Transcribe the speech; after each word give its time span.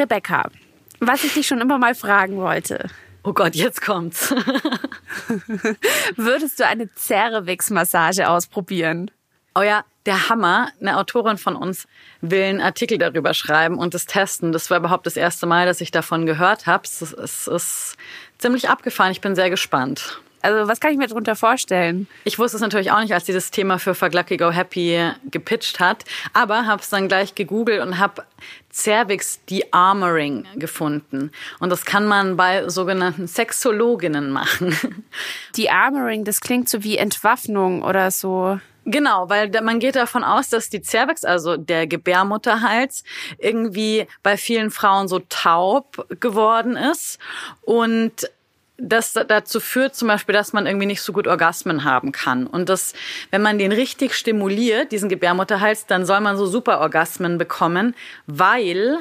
Rebecca, 0.00 0.50
was 0.98 1.24
ich 1.24 1.34
dich 1.34 1.46
schon 1.46 1.60
immer 1.60 1.78
mal 1.78 1.94
fragen 1.94 2.38
wollte. 2.38 2.88
Oh 3.22 3.34
Gott, 3.34 3.54
jetzt 3.54 3.82
kommt's. 3.82 4.30
Würdest 6.16 6.58
du 6.58 6.66
eine 6.66 6.88
Cervix-Massage 6.96 8.28
ausprobieren? 8.28 9.10
Oh 9.54 9.60
ja, 9.60 9.84
der 10.06 10.30
Hammer. 10.30 10.70
Eine 10.80 10.96
Autorin 10.96 11.36
von 11.36 11.54
uns 11.54 11.86
will 12.22 12.42
einen 12.42 12.60
Artikel 12.62 12.96
darüber 12.96 13.34
schreiben 13.34 13.76
und 13.76 13.92
das 13.92 14.06
testen. 14.06 14.52
Das 14.52 14.70
war 14.70 14.78
überhaupt 14.78 15.04
das 15.06 15.16
erste 15.16 15.46
Mal, 15.46 15.66
dass 15.66 15.82
ich 15.82 15.90
davon 15.90 16.24
gehört 16.24 16.66
habe. 16.66 16.84
Es 16.84 17.02
es 17.02 17.46
ist 17.46 17.96
ziemlich 18.38 18.70
abgefahren. 18.70 19.12
Ich 19.12 19.20
bin 19.20 19.34
sehr 19.34 19.50
gespannt. 19.50 20.22
Also 20.42 20.68
was 20.68 20.80
kann 20.80 20.92
ich 20.92 20.98
mir 20.98 21.06
darunter 21.06 21.36
vorstellen? 21.36 22.06
Ich 22.24 22.38
wusste 22.38 22.56
es 22.56 22.62
natürlich 22.62 22.90
auch 22.90 23.00
nicht, 23.00 23.12
als 23.12 23.24
dieses 23.24 23.50
Thema 23.50 23.78
für 23.78 23.94
Fuck 23.94 24.14
Lucky 24.14 24.36
Go 24.36 24.50
Happy 24.50 25.10
gepitcht 25.30 25.80
hat, 25.80 26.04
aber 26.32 26.66
habe 26.66 26.82
es 26.82 26.88
dann 26.88 27.08
gleich 27.08 27.34
gegoogelt 27.34 27.82
und 27.82 27.98
habe 27.98 28.24
Cervix 28.72 29.44
De-Armoring 29.46 30.46
gefunden. 30.56 31.30
Und 31.58 31.70
das 31.70 31.84
kann 31.84 32.06
man 32.06 32.36
bei 32.36 32.68
sogenannten 32.68 33.26
Sexologinnen 33.26 34.30
machen. 34.30 34.74
De-Armoring, 35.56 36.24
das 36.24 36.40
klingt 36.40 36.68
so 36.68 36.82
wie 36.84 36.96
Entwaffnung 36.96 37.82
oder 37.82 38.10
so. 38.10 38.58
Genau, 38.86 39.28
weil 39.28 39.50
man 39.62 39.78
geht 39.78 39.96
davon 39.96 40.24
aus, 40.24 40.48
dass 40.48 40.70
die 40.70 40.82
Cervix, 40.82 41.24
also 41.24 41.56
der 41.56 41.86
Gebärmutterhals, 41.86 43.04
irgendwie 43.38 44.06
bei 44.22 44.36
vielen 44.36 44.70
Frauen 44.70 45.06
so 45.06 45.20
taub 45.28 46.06
geworden 46.18 46.76
ist 46.76 47.18
und 47.60 48.30
das 48.80 49.12
dazu 49.12 49.60
führt 49.60 49.94
zum 49.94 50.08
Beispiel, 50.08 50.32
dass 50.32 50.52
man 50.52 50.66
irgendwie 50.66 50.86
nicht 50.86 51.02
so 51.02 51.12
gut 51.12 51.26
Orgasmen 51.26 51.84
haben 51.84 52.12
kann. 52.12 52.46
Und 52.46 52.68
das, 52.68 52.94
wenn 53.30 53.42
man 53.42 53.58
den 53.58 53.72
richtig 53.72 54.14
stimuliert, 54.14 54.92
diesen 54.92 55.08
Gebärmutterhals, 55.08 55.86
dann 55.86 56.06
soll 56.06 56.20
man 56.20 56.36
so 56.36 56.46
super 56.46 56.80
Orgasmen 56.80 57.38
bekommen, 57.38 57.94
weil 58.26 58.98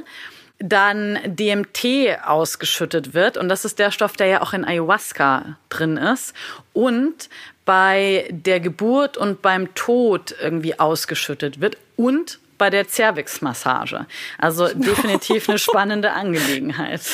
dann 0.59 1.17
DMT 1.25 2.19
ausgeschüttet 2.25 3.13
wird. 3.13 3.37
Und 3.37 3.49
das 3.49 3.63
ist 3.63 3.79
der 3.79 3.91
Stoff, 3.91 4.13
der 4.13 4.27
ja 4.27 4.41
auch 4.41 4.53
in 4.53 4.65
Ayahuasca 4.65 5.57
drin 5.69 5.97
ist. 5.97 6.33
Und 6.73 7.29
bei 7.63 8.27
der 8.31 8.59
Geburt 8.59 9.15
und 9.15 9.41
beim 9.41 9.73
Tod 9.75 10.35
irgendwie 10.41 10.77
ausgeschüttet 10.79 11.61
wird. 11.61 11.77
Und 11.95 12.39
bei 12.59 12.69
der 12.69 12.87
Cervix-Massage. 12.87 14.05
Also 14.37 14.67
definitiv 14.75 15.49
eine 15.49 15.57
spannende 15.57 16.11
Angelegenheit. 16.11 17.01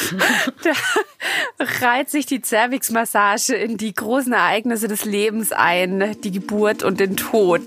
Da 1.58 1.66
reiht 1.82 2.10
sich 2.10 2.26
die 2.26 2.42
Cervix-Massage 2.42 3.56
in 3.56 3.78
die 3.78 3.94
großen 3.94 4.34
Ereignisse 4.34 4.88
des 4.88 5.06
Lebens 5.06 5.52
ein, 5.52 6.16
die 6.22 6.32
Geburt 6.32 6.84
und 6.84 7.00
den 7.00 7.16
Tod. 7.16 7.62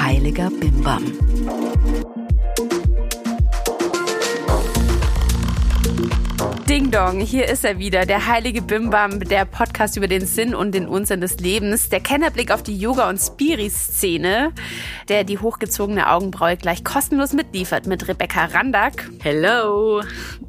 Heiliger 0.00 0.50
Bimbam. 0.50 1.04
Dong, 6.94 7.18
hier 7.18 7.48
ist 7.48 7.64
er 7.64 7.80
wieder, 7.80 8.06
der 8.06 8.28
heilige 8.28 8.62
Bimbam, 8.62 9.18
der 9.18 9.46
Podcast 9.46 9.96
über 9.96 10.06
den 10.06 10.26
Sinn 10.26 10.54
und 10.54 10.72
den 10.72 10.86
Unsinn 10.86 11.20
des 11.20 11.38
Lebens, 11.38 11.88
der 11.88 11.98
Kennerblick 11.98 12.52
auf 12.52 12.62
die 12.62 12.78
Yoga- 12.78 13.08
und 13.08 13.18
Spiri-Szene, 13.18 14.52
der 15.08 15.24
die 15.24 15.38
hochgezogene 15.38 16.08
Augenbraue 16.08 16.56
gleich 16.56 16.84
kostenlos 16.84 17.32
mitliefert 17.32 17.88
mit 17.88 18.06
Rebecca 18.06 18.44
Randack. 18.44 19.10
Hello! 19.18 20.02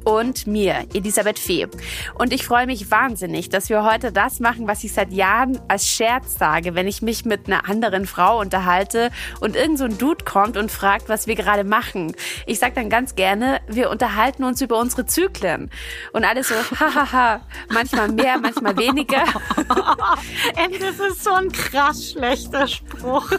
Und 0.06 0.46
mir, 0.46 0.86
Elisabeth 0.94 1.36
Fee. 1.36 1.66
Und 2.14 2.32
ich 2.32 2.46
freue 2.46 2.66
mich 2.66 2.92
wahnsinnig, 2.92 3.48
dass 3.48 3.68
wir 3.70 3.82
heute 3.82 4.12
das 4.12 4.38
machen, 4.38 4.68
was 4.68 4.84
ich 4.84 4.92
seit 4.92 5.12
Jahren 5.12 5.58
als 5.66 5.88
Scherz 5.88 6.38
sage, 6.38 6.76
wenn 6.76 6.86
ich 6.86 7.02
mich 7.02 7.24
mit 7.24 7.48
einer 7.48 7.68
anderen 7.68 8.06
Frau 8.06 8.38
unterhalte 8.38 9.10
und 9.40 9.56
irgend 9.56 9.78
so 9.78 9.84
ein 9.84 9.98
Dude 9.98 10.24
kommt 10.24 10.56
und 10.56 10.70
fragt, 10.70 11.08
was 11.08 11.26
wir 11.26 11.34
gerade 11.34 11.64
machen. 11.64 12.14
Ich 12.46 12.60
sage 12.60 12.74
dann 12.76 12.88
ganz 12.88 13.16
gerne, 13.16 13.60
wir 13.66 13.90
unterhalten 13.90 14.44
uns 14.44 14.60
über 14.60 14.78
unsere 14.78 15.06
Zyklen. 15.06 15.72
Und 16.12 16.24
alles 16.24 16.50
so, 16.50 16.54
hahaha, 16.80 17.40
manchmal 17.68 18.12
mehr, 18.12 18.38
manchmal 18.38 18.76
weniger. 18.76 19.24
das 20.80 21.00
ist 21.00 21.24
so 21.24 21.32
ein 21.32 21.50
krass 21.50 22.12
schlechter 22.12 22.68
Spruch. 22.68 23.32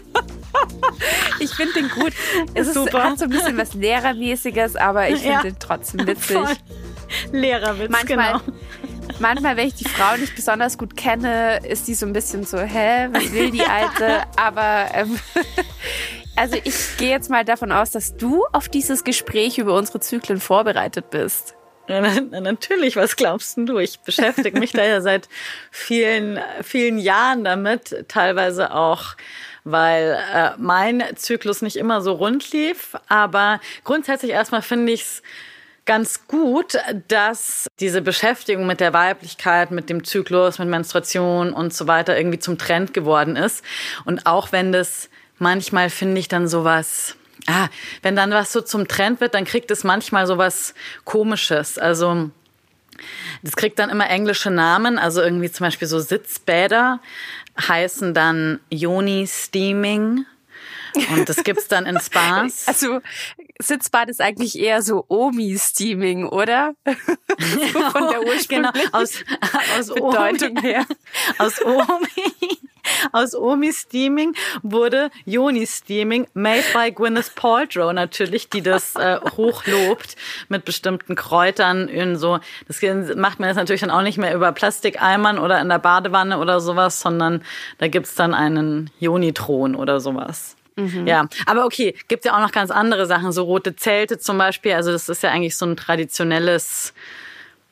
Ich 1.40 1.52
finde 1.52 1.74
den 1.74 1.90
gut. 1.90 2.14
Es 2.54 2.68
ist, 2.68 2.94
hat 2.94 3.20
so 3.20 3.26
ein 3.26 3.30
bisschen 3.30 3.58
was 3.58 3.74
Lehrermäßiges, 3.74 4.76
aber 4.76 5.08
ich 5.10 5.20
finde 5.20 5.34
ja, 5.34 5.42
den 5.44 5.60
trotzdem 5.60 6.08
witzig. 6.08 6.36
Voll. 6.36 6.56
Lehrerwitz, 7.32 7.90
manchmal, 7.92 8.34
genau. 8.34 8.54
Manchmal, 9.20 9.58
wenn 9.58 9.68
ich 9.68 9.76
die 9.76 9.88
Frau 9.88 10.18
nicht 10.18 10.36
besonders 10.36 10.78
gut 10.78 10.96
kenne, 10.98 11.60
ist 11.66 11.88
die 11.88 11.94
so 11.94 12.06
ein 12.06 12.14
bisschen 12.14 12.44
so, 12.44 12.58
hä, 12.60 13.08
was 13.12 13.32
will 13.32 13.52
die 13.52 13.64
Alte? 13.64 14.24
Aber 14.36 14.88
ähm, 14.94 15.18
also 16.36 16.58
ich 16.64 16.98
gehe 16.98 17.10
jetzt 17.10 17.30
mal 17.30 17.46
davon 17.46 17.72
aus, 17.72 17.92
dass 17.92 18.16
du 18.18 18.44
auf 18.52 18.70
dieses 18.70 19.04
Gespräch 19.04 19.58
über 19.58 19.74
unsere 19.74 20.00
Zyklen 20.00 20.40
vorbereitet 20.40 21.10
bist. 21.10 21.56
Natürlich, 21.88 22.98
was 22.98 23.16
glaubst 23.16 23.58
du? 23.58 23.78
Ich 23.78 24.02
beschäftige 24.02 24.60
mich 24.60 24.74
da 24.74 24.84
ja 24.84 25.00
seit 25.00 25.30
vielen, 25.72 26.38
vielen 26.62 26.98
Jahren 26.98 27.46
damit, 27.46 28.06
teilweise 28.10 28.74
auch 28.74 29.16
weil 29.72 30.18
äh, 30.34 30.52
mein 30.58 31.04
Zyklus 31.16 31.62
nicht 31.62 31.76
immer 31.76 32.02
so 32.02 32.14
rund 32.14 32.52
lief. 32.52 32.96
Aber 33.08 33.60
grundsätzlich 33.84 34.32
erstmal 34.32 34.62
finde 34.62 34.94
ich 34.94 35.02
es 35.02 35.24
ganz 35.86 36.28
gut, 36.28 36.78
dass 37.08 37.68
diese 37.80 38.02
Beschäftigung 38.02 38.68
mit 38.68 38.80
der 38.80 38.94
Weiblichkeit, 38.94 39.72
mit 39.72 39.90
dem 39.90 40.04
Zyklus, 40.04 40.60
mit 40.60 40.68
Menstruation 40.68 41.54
und 41.54 41.74
so 41.74 41.88
weiter 41.88 42.18
irgendwie 42.18 42.40
zum 42.40 42.58
Trend 42.58 42.94
geworden 42.94 43.36
ist. 43.36 43.64
Und 44.06 44.26
auch 44.26 44.52
wenn 44.52 44.72
das 44.72 45.10
manchmal 45.40 45.90
finde 45.90 46.20
ich 46.20 46.28
dann 46.28 46.48
sowas 46.48 47.16
Ah, 47.50 47.70
wenn 48.02 48.18
dann 48.18 48.32
was 48.32 48.52
so 48.52 48.60
zum 48.60 48.90
Trend 48.90 49.22
wird, 49.22 49.34
dann 49.34 49.46
kriegt 49.46 49.72
es 49.72 49.86
manchmal 49.86 50.28
so 50.28 50.38
was 50.38 50.74
Komisches. 51.06 51.78
Also 51.78 52.30
das 53.44 53.56
kriegt 53.56 53.80
dann 53.80 53.90
immer 53.90 54.10
englische 54.10 54.50
Namen, 54.52 54.98
also 54.98 55.22
irgendwie 55.22 55.52
zum 55.52 55.66
Beispiel 55.66 55.88
so 55.88 56.00
Sitzbäder 56.00 57.00
heißen 57.60 58.14
dann 58.14 58.60
Yoni 58.70 59.28
Steaming. 59.28 60.26
Und 61.12 61.30
das 61.30 61.44
gibt's 61.44 61.68
dann 61.68 61.86
in 61.86 62.00
Spas. 62.00 62.66
Also 62.68 63.02
Sitzbad 63.60 64.10
ist 64.10 64.22
eigentlich 64.22 64.58
eher 64.58 64.82
so 64.82 65.06
Omi-Steaming, 65.08 66.28
oder? 66.28 66.76
so 66.86 67.80
von 67.90 68.10
der 68.10 68.22
ursprünglichen 68.24 68.48
genau, 68.50 68.72
aus, 68.92 69.24
aus 69.78 69.88
Bedeutung 69.88 70.58
Omi, 70.58 70.62
her. 70.62 70.86
Aus 71.38 71.62
Omi 71.64 72.58
aus 73.12 73.36
Omi 73.36 73.72
Steaming 73.74 74.34
wurde 74.64 75.10
Yoni 75.26 75.66
Steaming, 75.66 76.28
made 76.34 76.64
by 76.74 76.92
Gwyneth 76.92 77.36
Paltrow 77.36 77.94
natürlich, 77.94 78.50
die 78.50 78.62
das 78.62 78.96
äh, 78.96 79.20
hochlobt 79.36 80.16
mit 80.50 80.66
bestimmten 80.66 81.16
Kräutern 81.16 81.88
in 81.88 82.16
so. 82.16 82.40
Das 82.68 82.82
macht 83.16 83.40
man 83.40 83.50
jetzt 83.50 83.58
natürlich 83.58 83.82
dann 83.82 83.92
auch 83.92 84.02
nicht 84.02 84.18
mehr 84.18 84.34
über 84.34 84.52
Plastikeimern 84.52 85.40
oder 85.40 85.60
in 85.62 85.70
der 85.70 85.80
Badewanne 85.80 86.40
oder 86.40 86.60
sowas, 86.60 87.00
sondern 87.00 87.44
da 87.78 87.88
gibt's 87.88 88.16
dann 88.16 88.34
einen 88.34 88.90
Yoni-Thron 89.00 89.76
oder 89.76 90.00
sowas. 90.00 90.56
Mhm. 90.78 91.08
Ja, 91.08 91.28
aber 91.46 91.66
okay, 91.66 91.96
gibt's 92.08 92.26
ja 92.26 92.36
auch 92.36 92.42
noch 92.42 92.52
ganz 92.52 92.70
andere 92.70 93.08
Sachen, 93.08 93.32
so 93.32 93.44
rote 93.44 93.76
Zelte 93.76 94.20
zum 94.20 94.38
Beispiel. 94.38 94.74
Also 94.74 94.92
das 94.92 95.10
ist 95.10 95.24
ja 95.24 95.32
eigentlich 95.32 95.58
so 95.58 95.66
ein 95.66 95.76
traditionelles 95.76 96.94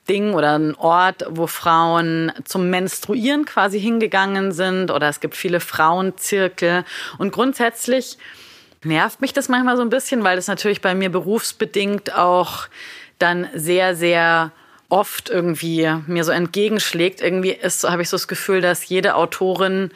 Ding 0.07 0.33
oder 0.33 0.57
ein 0.57 0.75
Ort, 0.75 1.25
wo 1.29 1.47
Frauen 1.47 2.31
zum 2.43 2.69
Menstruieren 2.69 3.45
quasi 3.45 3.79
hingegangen 3.79 4.51
sind 4.51 4.91
oder 4.91 5.09
es 5.09 5.19
gibt 5.19 5.35
viele 5.35 5.59
Frauenzirkel 5.59 6.85
und 7.17 7.31
grundsätzlich 7.31 8.17
nervt 8.83 9.21
mich 9.21 9.33
das 9.33 9.49
manchmal 9.49 9.77
so 9.77 9.81
ein 9.81 9.89
bisschen, 9.89 10.23
weil 10.23 10.35
das 10.35 10.47
natürlich 10.47 10.81
bei 10.81 10.93
mir 10.95 11.09
berufsbedingt 11.09 12.15
auch 12.15 12.67
dann 13.19 13.47
sehr, 13.53 13.95
sehr 13.95 14.51
oft 14.89 15.29
irgendwie 15.29 15.91
mir 16.05 16.23
so 16.23 16.31
entgegenschlägt. 16.31 17.21
Irgendwie 17.21 17.51
ist, 17.51 17.83
habe 17.83 18.01
ich 18.01 18.09
so 18.09 18.17
das 18.17 18.27
Gefühl, 18.27 18.61
dass 18.61 18.87
jede 18.87 19.15
Autorin 19.15 19.91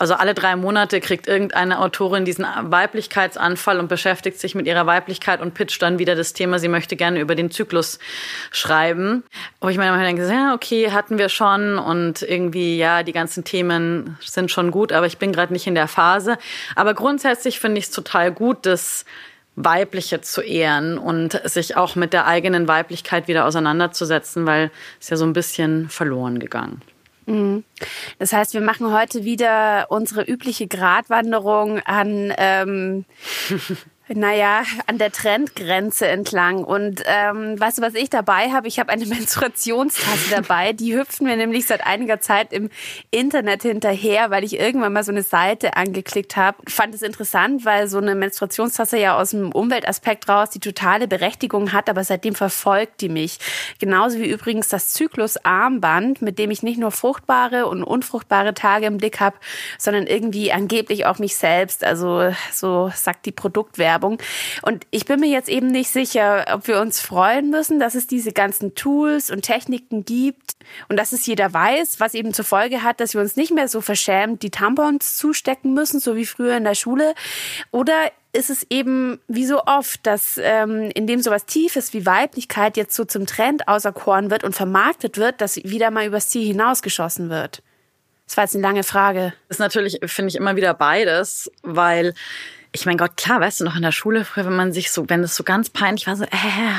also 0.00 0.14
alle 0.14 0.32
drei 0.32 0.56
Monate 0.56 0.98
kriegt 0.98 1.28
irgendeine 1.28 1.78
Autorin 1.78 2.24
diesen 2.24 2.46
Weiblichkeitsanfall 2.58 3.78
und 3.78 3.88
beschäftigt 3.88 4.40
sich 4.40 4.54
mit 4.54 4.66
ihrer 4.66 4.86
Weiblichkeit 4.86 5.42
und 5.42 5.52
pitcht 5.52 5.82
dann 5.82 5.98
wieder 5.98 6.16
das 6.16 6.32
Thema, 6.32 6.58
sie 6.58 6.68
möchte 6.68 6.96
gerne 6.96 7.20
über 7.20 7.34
den 7.34 7.50
Zyklus 7.50 7.98
schreiben. 8.50 9.24
Wo 9.60 9.68
ich 9.68 9.76
mir 9.76 9.84
manchmal 9.84 10.06
denke, 10.06 10.26
ja, 10.26 10.54
okay, 10.54 10.90
hatten 10.90 11.18
wir 11.18 11.28
schon 11.28 11.78
und 11.78 12.22
irgendwie, 12.22 12.78
ja, 12.78 13.02
die 13.02 13.12
ganzen 13.12 13.44
Themen 13.44 14.16
sind 14.22 14.50
schon 14.50 14.70
gut, 14.70 14.90
aber 14.90 15.04
ich 15.04 15.18
bin 15.18 15.32
gerade 15.32 15.52
nicht 15.52 15.66
in 15.66 15.74
der 15.74 15.86
Phase. 15.86 16.38
Aber 16.76 16.94
grundsätzlich 16.94 17.60
finde 17.60 17.78
ich 17.78 17.84
es 17.84 17.90
total 17.90 18.32
gut, 18.32 18.64
dass 18.64 19.04
Weibliche 19.54 20.22
zu 20.22 20.40
ehren 20.40 20.96
und 20.96 21.38
sich 21.44 21.76
auch 21.76 21.94
mit 21.94 22.14
der 22.14 22.26
eigenen 22.26 22.68
Weiblichkeit 22.68 23.28
wieder 23.28 23.44
auseinanderzusetzen, 23.44 24.46
weil 24.46 24.70
es 24.98 25.10
ja 25.10 25.18
so 25.18 25.26
ein 25.26 25.34
bisschen 25.34 25.90
verloren 25.90 26.38
gegangen. 26.38 26.80
Mhm. 27.30 27.64
Das 28.18 28.32
heißt, 28.32 28.54
wir 28.54 28.60
machen 28.60 28.92
heute 28.92 29.24
wieder 29.24 29.86
unsere 29.90 30.22
übliche 30.22 30.66
Gratwanderung 30.66 31.78
an 31.80 32.32
ähm, 32.36 33.04
Naja, 34.12 34.64
an 34.86 34.98
der 34.98 35.12
Trendgrenze 35.12 36.08
entlang. 36.08 36.64
Und 36.64 37.00
ähm, 37.06 37.60
weißt 37.60 37.78
du, 37.78 37.82
was 37.82 37.94
ich 37.94 38.10
dabei 38.10 38.50
habe? 38.50 38.66
Ich 38.66 38.80
habe 38.80 38.90
eine 38.90 39.06
Menstruationstasse 39.06 40.30
dabei. 40.30 40.72
Die 40.72 40.96
hüpft 40.96 41.20
mir 41.20 41.36
nämlich 41.36 41.68
seit 41.68 41.86
einiger 41.86 42.20
Zeit 42.20 42.52
im 42.52 42.70
Internet 43.12 43.62
hinterher, 43.62 44.30
weil 44.30 44.42
ich 44.42 44.58
irgendwann 44.58 44.94
mal 44.94 45.04
so 45.04 45.12
eine 45.12 45.22
Seite 45.22 45.76
angeklickt 45.76 46.36
habe. 46.36 46.58
Fand 46.68 46.92
es 46.92 47.02
interessant, 47.02 47.64
weil 47.64 47.86
so 47.86 47.98
eine 47.98 48.16
Menstruationstasse 48.16 48.98
ja 48.98 49.16
aus 49.16 49.30
dem 49.30 49.52
Umweltaspekt 49.52 50.28
raus 50.28 50.50
die 50.50 50.58
totale 50.58 51.06
Berechtigung 51.06 51.72
hat, 51.72 51.88
aber 51.88 52.02
seitdem 52.02 52.34
verfolgt 52.34 53.02
die 53.02 53.10
mich. 53.10 53.38
Genauso 53.78 54.18
wie 54.18 54.28
übrigens 54.28 54.68
das 54.68 54.92
Zyklusarmband, 54.92 56.20
mit 56.20 56.40
dem 56.40 56.50
ich 56.50 56.64
nicht 56.64 56.80
nur 56.80 56.90
fruchtbare 56.90 57.66
und 57.66 57.84
unfruchtbare 57.84 58.54
Tage 58.54 58.86
im 58.86 58.98
Blick 58.98 59.20
habe, 59.20 59.36
sondern 59.78 60.08
irgendwie 60.08 60.50
angeblich 60.50 61.06
auch 61.06 61.20
mich 61.20 61.36
selbst. 61.36 61.84
Also 61.84 62.34
so 62.52 62.90
sagt 62.92 63.26
die 63.26 63.32
Produktwerbung. 63.32 63.99
Werbung. 64.00 64.18
Und 64.62 64.86
ich 64.90 65.04
bin 65.04 65.20
mir 65.20 65.28
jetzt 65.28 65.48
eben 65.48 65.68
nicht 65.68 65.90
sicher, 65.90 66.46
ob 66.52 66.66
wir 66.66 66.80
uns 66.80 67.00
freuen 67.00 67.50
müssen, 67.50 67.78
dass 67.78 67.94
es 67.94 68.06
diese 68.06 68.32
ganzen 68.32 68.74
Tools 68.74 69.30
und 69.30 69.42
Techniken 69.42 70.04
gibt 70.04 70.54
und 70.88 70.96
dass 70.96 71.12
es 71.12 71.26
jeder 71.26 71.52
weiß, 71.52 72.00
was 72.00 72.14
eben 72.14 72.32
zur 72.32 72.44
Folge 72.44 72.82
hat, 72.82 73.00
dass 73.00 73.14
wir 73.14 73.20
uns 73.20 73.36
nicht 73.36 73.52
mehr 73.52 73.68
so 73.68 73.80
verschämt 73.80 74.42
die 74.42 74.50
Tampons 74.50 75.16
zustecken 75.16 75.74
müssen, 75.74 76.00
so 76.00 76.16
wie 76.16 76.26
früher 76.26 76.56
in 76.56 76.64
der 76.64 76.74
Schule. 76.74 77.14
Oder 77.70 78.10
ist 78.32 78.48
es 78.48 78.64
eben 78.70 79.20
wie 79.28 79.44
so 79.44 79.64
oft, 79.64 80.06
dass 80.06 80.38
ähm, 80.42 80.90
indem 80.94 81.20
sowas 81.20 81.46
Tiefes 81.46 81.92
wie 81.92 82.06
Weiblichkeit 82.06 82.76
jetzt 82.76 82.94
so 82.94 83.04
zum 83.04 83.26
Trend 83.26 83.68
auserkoren 83.68 84.30
wird 84.30 84.44
und 84.44 84.54
vermarktet 84.54 85.18
wird, 85.18 85.40
dass 85.40 85.56
wieder 85.56 85.90
mal 85.90 86.06
übers 86.06 86.28
Ziel 86.28 86.46
hinausgeschossen 86.46 87.28
wird? 87.28 87.62
Das 88.26 88.36
war 88.36 88.44
jetzt 88.44 88.54
eine 88.54 88.62
lange 88.62 88.84
Frage. 88.84 89.32
Das 89.48 89.56
ist 89.56 89.58
natürlich, 89.58 89.98
finde 90.04 90.28
ich, 90.28 90.36
immer 90.36 90.54
wieder 90.54 90.72
beides, 90.72 91.50
weil 91.64 92.14
ich 92.72 92.86
mein 92.86 92.96
Gott, 92.96 93.16
klar, 93.16 93.40
weißt 93.40 93.60
du 93.60 93.64
noch 93.64 93.76
in 93.76 93.82
der 93.82 93.92
Schule 93.92 94.24
früher, 94.24 94.46
wenn 94.46 94.56
man 94.56 94.72
sich 94.72 94.90
so, 94.90 95.08
wenn 95.08 95.22
es 95.22 95.34
so 95.34 95.42
ganz 95.42 95.70
peinlich 95.70 96.06
war, 96.06 96.16
so, 96.16 96.24
äh, 96.24 96.28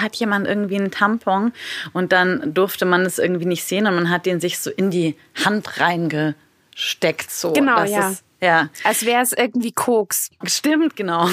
hat 0.01 0.15
jemand 0.15 0.47
irgendwie 0.47 0.77
einen 0.77 0.91
Tampon 0.91 1.51
und 1.93 2.11
dann 2.11 2.53
durfte 2.53 2.85
man 2.85 3.01
es 3.01 3.19
irgendwie 3.19 3.45
nicht 3.45 3.63
sehen 3.63 3.87
und 3.87 3.95
man 3.95 4.09
hat 4.09 4.25
den 4.25 4.39
sich 4.39 4.59
so 4.59 4.69
in 4.69 4.89
die 4.89 5.17
Hand 5.43 5.79
reingesteckt, 5.79 7.29
so. 7.29 7.53
Genau, 7.53 7.83
ja. 7.83 8.09
Ist, 8.09 8.23
ja. 8.41 8.69
Als 8.83 9.05
wäre 9.05 9.21
es 9.21 9.33
irgendwie 9.33 9.71
Koks. 9.71 10.29
Stimmt, 10.43 10.95
genau. 10.95 11.29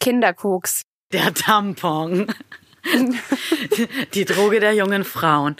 Kinderkoks. 0.00 0.82
Der 1.12 1.32
Tampon. 1.32 2.26
Die 4.14 4.24
Droge 4.24 4.60
der 4.60 4.72
jungen 4.74 5.04
Frauen. 5.04 5.56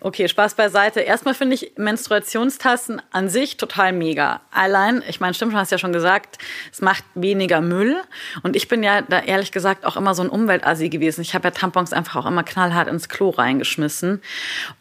Okay, 0.00 0.28
Spaß 0.28 0.54
beiseite. 0.54 1.00
Erstmal 1.00 1.34
finde 1.34 1.54
ich 1.54 1.72
Menstruationstassen 1.76 3.00
an 3.10 3.28
sich 3.28 3.56
total 3.56 3.92
mega. 3.92 4.40
Allein, 4.50 5.02
ich 5.08 5.20
meine, 5.20 5.34
stimmt, 5.34 5.54
du 5.54 5.56
hast 5.56 5.72
ja 5.72 5.78
schon 5.78 5.92
gesagt, 5.92 6.38
es 6.70 6.80
macht 6.80 7.04
weniger 7.14 7.60
Müll. 7.60 7.96
Und 8.42 8.54
ich 8.54 8.68
bin 8.68 8.82
ja 8.82 9.02
da 9.02 9.20
ehrlich 9.20 9.52
gesagt 9.52 9.86
auch 9.86 9.96
immer 9.96 10.14
so 10.14 10.22
ein 10.22 10.28
Umweltassi 10.28 10.88
gewesen. 10.88 11.22
Ich 11.22 11.34
habe 11.34 11.48
ja 11.48 11.52
Tampons 11.52 11.92
einfach 11.92 12.16
auch 12.16 12.26
immer 12.26 12.44
knallhart 12.44 12.88
ins 12.88 13.08
Klo 13.08 13.30
reingeschmissen. 13.30 14.20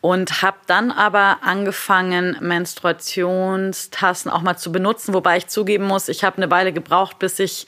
Und 0.01 0.41
habe 0.41 0.57
dann 0.67 0.91
aber 0.91 1.39
angefangen, 1.41 2.37
Menstruationstassen 2.41 4.29
auch 4.29 4.41
mal 4.41 4.57
zu 4.57 4.71
benutzen. 4.71 5.13
Wobei 5.13 5.37
ich 5.37 5.47
zugeben 5.47 5.85
muss, 5.85 6.09
ich 6.09 6.23
habe 6.23 6.37
eine 6.37 6.51
Weile 6.51 6.73
gebraucht, 6.73 7.19
bis 7.19 7.39
ich 7.39 7.67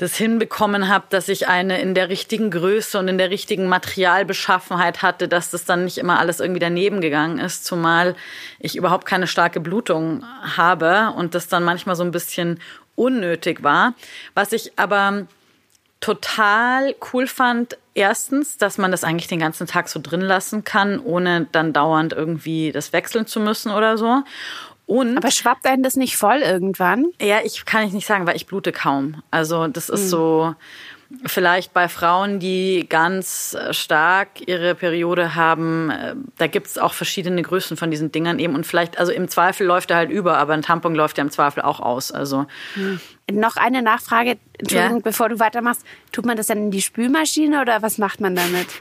das 0.00 0.16
hinbekommen 0.16 0.88
habe, 0.88 1.04
dass 1.10 1.28
ich 1.28 1.46
eine 1.46 1.78
in 1.78 1.94
der 1.94 2.08
richtigen 2.08 2.50
Größe 2.50 2.98
und 2.98 3.08
in 3.08 3.18
der 3.18 3.28
richtigen 3.28 3.66
Materialbeschaffenheit 3.66 5.02
hatte, 5.02 5.28
dass 5.28 5.50
das 5.50 5.66
dann 5.66 5.84
nicht 5.84 5.98
immer 5.98 6.18
alles 6.18 6.40
irgendwie 6.40 6.58
daneben 6.58 7.02
gegangen 7.02 7.38
ist, 7.38 7.66
zumal 7.66 8.16
ich 8.60 8.76
überhaupt 8.76 9.04
keine 9.04 9.26
starke 9.26 9.60
Blutung 9.60 10.24
habe 10.56 11.12
und 11.14 11.34
das 11.34 11.48
dann 11.48 11.64
manchmal 11.64 11.96
so 11.96 12.02
ein 12.02 12.12
bisschen 12.12 12.60
unnötig 12.94 13.62
war. 13.62 13.92
Was 14.32 14.52
ich 14.52 14.72
aber 14.78 15.26
total 16.00 16.94
cool 17.12 17.26
fand, 17.26 17.76
erstens, 17.92 18.56
dass 18.56 18.78
man 18.78 18.90
das 18.90 19.04
eigentlich 19.04 19.28
den 19.28 19.40
ganzen 19.40 19.66
Tag 19.66 19.90
so 19.90 20.00
drin 20.02 20.22
lassen 20.22 20.64
kann, 20.64 20.98
ohne 20.98 21.46
dann 21.52 21.74
dauernd 21.74 22.14
irgendwie 22.14 22.72
das 22.72 22.94
wechseln 22.94 23.26
zu 23.26 23.38
müssen 23.38 23.70
oder 23.70 23.98
so. 23.98 24.22
Und 24.90 25.16
Aber 25.16 25.30
schwappt 25.30 25.66
einen 25.66 25.84
das 25.84 25.94
nicht 25.94 26.16
voll 26.16 26.38
irgendwann? 26.38 27.12
Ja, 27.22 27.38
ich 27.44 27.64
kann 27.64 27.86
ich 27.86 27.92
nicht 27.92 28.08
sagen, 28.08 28.26
weil 28.26 28.34
ich 28.34 28.48
blute 28.48 28.72
kaum. 28.72 29.22
Also 29.30 29.68
das 29.68 29.88
ist 29.88 30.06
mhm. 30.06 30.08
so 30.08 30.54
vielleicht 31.26 31.72
bei 31.72 31.88
Frauen, 31.88 32.40
die 32.40 32.86
ganz 32.88 33.56
stark 33.70 34.48
ihre 34.48 34.74
Periode 34.74 35.36
haben, 35.36 35.90
äh, 35.90 36.16
da 36.38 36.48
gibt's 36.48 36.76
auch 36.76 36.92
verschiedene 36.92 37.40
Größen 37.40 37.76
von 37.76 37.92
diesen 37.92 38.10
Dingern 38.10 38.40
eben. 38.40 38.56
Und 38.56 38.66
vielleicht, 38.66 38.98
also 38.98 39.12
im 39.12 39.28
Zweifel 39.28 39.64
läuft 39.64 39.92
er 39.92 39.98
halt 39.98 40.10
über, 40.10 40.38
aber 40.38 40.54
ein 40.54 40.62
Tampon 40.62 40.96
läuft 40.96 41.18
ja 41.18 41.22
im 41.22 41.30
Zweifel 41.30 41.62
auch 41.62 41.78
aus. 41.78 42.10
Also 42.10 42.46
mhm. 42.74 43.00
Noch 43.32 43.56
eine 43.56 43.82
Nachfrage, 43.82 44.38
Entschuldigung, 44.58 44.98
ja? 44.98 45.02
bevor 45.02 45.28
du 45.28 45.38
weitermachst. 45.38 45.84
Tut 46.12 46.26
man 46.26 46.36
das 46.36 46.48
dann 46.48 46.58
in 46.58 46.70
die 46.70 46.82
Spülmaschine 46.82 47.60
oder 47.60 47.82
was 47.82 47.98
macht 47.98 48.20
man 48.20 48.34
damit? 48.34 48.66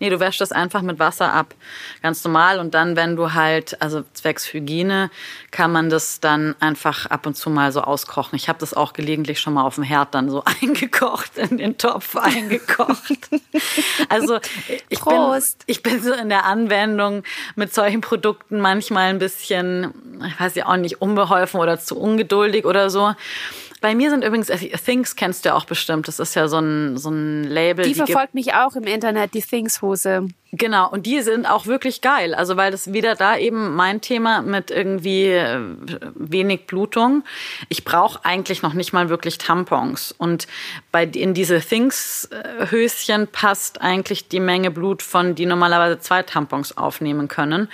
Nee, 0.00 0.10
du 0.10 0.18
wäschst 0.20 0.40
das 0.40 0.52
einfach 0.52 0.82
mit 0.82 0.98
Wasser 0.98 1.32
ab. 1.32 1.54
Ganz 2.02 2.22
normal. 2.24 2.58
Und 2.58 2.74
dann, 2.74 2.96
wenn 2.96 3.14
du 3.14 3.34
halt, 3.34 3.80
also 3.80 4.02
zwecks 4.12 4.52
Hygiene, 4.52 5.10
kann 5.50 5.70
man 5.70 5.90
das 5.90 6.18
dann 6.18 6.56
einfach 6.58 7.06
ab 7.06 7.24
und 7.24 7.36
zu 7.36 7.50
mal 7.50 7.70
so 7.70 7.82
auskochen. 7.82 8.34
Ich 8.36 8.48
habe 8.48 8.58
das 8.58 8.74
auch 8.74 8.94
gelegentlich 8.94 9.38
schon 9.38 9.54
mal 9.54 9.62
auf 9.62 9.76
dem 9.76 9.84
Herd 9.84 10.14
dann 10.14 10.28
so 10.28 10.42
eingekocht, 10.62 11.38
in 11.38 11.56
den 11.56 11.78
Topf 11.78 12.16
eingekocht. 12.16 13.30
also 14.08 14.40
ich 14.88 14.98
Prost. 14.98 15.58
bin, 15.58 15.64
ich 15.68 15.82
bin 15.82 16.02
so 16.02 16.12
in 16.12 16.28
der 16.28 16.44
Anwendung 16.46 17.22
mit 17.54 17.72
solchen 17.72 18.00
Produkten 18.00 18.60
manchmal 18.60 19.10
ein 19.10 19.20
bisschen, 19.20 19.94
ich 20.26 20.38
weiß 20.38 20.56
ja 20.56 20.66
auch 20.66 20.76
nicht, 20.76 21.00
unbeholfen 21.00 21.60
oder 21.60 21.78
zu 21.78 21.96
ungeduldig 21.96 22.66
oder 22.66 22.90
so. 22.90 23.14
Bei 23.82 23.96
mir 23.96 24.10
sind 24.10 24.24
übrigens, 24.24 24.48
äh, 24.48 24.56
Things 24.78 25.16
kennst 25.16 25.44
du 25.44 25.50
ja 25.50 25.54
auch 25.56 25.64
bestimmt. 25.64 26.06
Das 26.08 26.20
ist 26.20 26.34
ja 26.34 26.46
so 26.46 26.58
ein, 26.58 26.96
so 26.96 27.10
ein 27.10 27.44
Label. 27.44 27.84
Die, 27.84 27.92
die 27.92 27.96
verfolgt 27.96 28.32
mich 28.32 28.54
auch 28.54 28.76
im 28.76 28.84
Internet, 28.84 29.34
die 29.34 29.42
Things-Hose. 29.42 30.28
Genau, 30.54 30.90
und 30.90 31.06
die 31.06 31.22
sind 31.22 31.46
auch 31.46 31.64
wirklich 31.64 32.02
geil. 32.02 32.34
Also 32.34 32.58
weil 32.58 32.70
das 32.70 32.92
wieder 32.92 33.14
da 33.14 33.38
eben 33.38 33.74
mein 33.74 34.02
Thema 34.02 34.42
mit 34.42 34.70
irgendwie 34.70 35.28
äh, 35.28 35.58
wenig 36.14 36.66
Blutung. 36.66 37.24
Ich 37.70 37.84
brauche 37.84 38.22
eigentlich 38.24 38.62
noch 38.62 38.74
nicht 38.74 38.92
mal 38.92 39.08
wirklich 39.08 39.38
Tampons. 39.38 40.14
Und 40.16 40.46
bei 40.92 41.04
in 41.04 41.32
diese 41.32 41.58
Things-Höschen 41.58 43.28
passt 43.28 43.80
eigentlich 43.80 44.28
die 44.28 44.40
Menge 44.40 44.70
Blut 44.70 45.02
von, 45.02 45.34
die 45.34 45.46
normalerweise 45.46 45.98
zwei 46.00 46.22
Tampons 46.22 46.76
aufnehmen 46.76 47.28
können. 47.28 47.68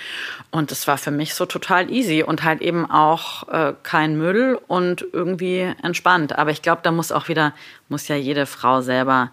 Und 0.49 0.71
das 0.71 0.87
war 0.87 0.97
für 0.97 1.11
mich 1.11 1.35
so 1.35 1.45
total 1.45 1.91
easy 1.91 2.23
und 2.23 2.43
halt 2.45 2.61
eben 2.61 2.89
auch 2.89 3.47
äh, 3.49 3.73
kein 3.83 4.17
Müll 4.17 4.57
und 4.67 5.05
irgendwie 5.11 5.73
entspannt. 5.83 5.98
Aber 6.05 6.51
ich 6.51 6.61
glaube, 6.61 6.81
da 6.83 6.91
muss 6.91 7.11
auch 7.11 7.27
wieder, 7.27 7.53
muss 7.87 8.07
ja 8.07 8.15
jede 8.15 8.45
Frau 8.45 8.81
selber 8.81 9.31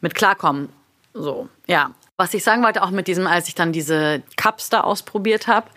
mit 0.00 0.14
klarkommen. 0.14 0.68
So, 1.14 1.48
ja. 1.66 1.92
Was 2.18 2.34
ich 2.34 2.44
sagen 2.44 2.62
wollte, 2.62 2.82
auch 2.82 2.90
mit 2.90 3.08
diesem, 3.08 3.26
als 3.26 3.48
ich 3.48 3.56
dann 3.56 3.72
diese 3.72 4.22
Cups 4.36 4.68
da 4.68 4.82
ausprobiert 4.82 5.48
habe, 5.48 5.68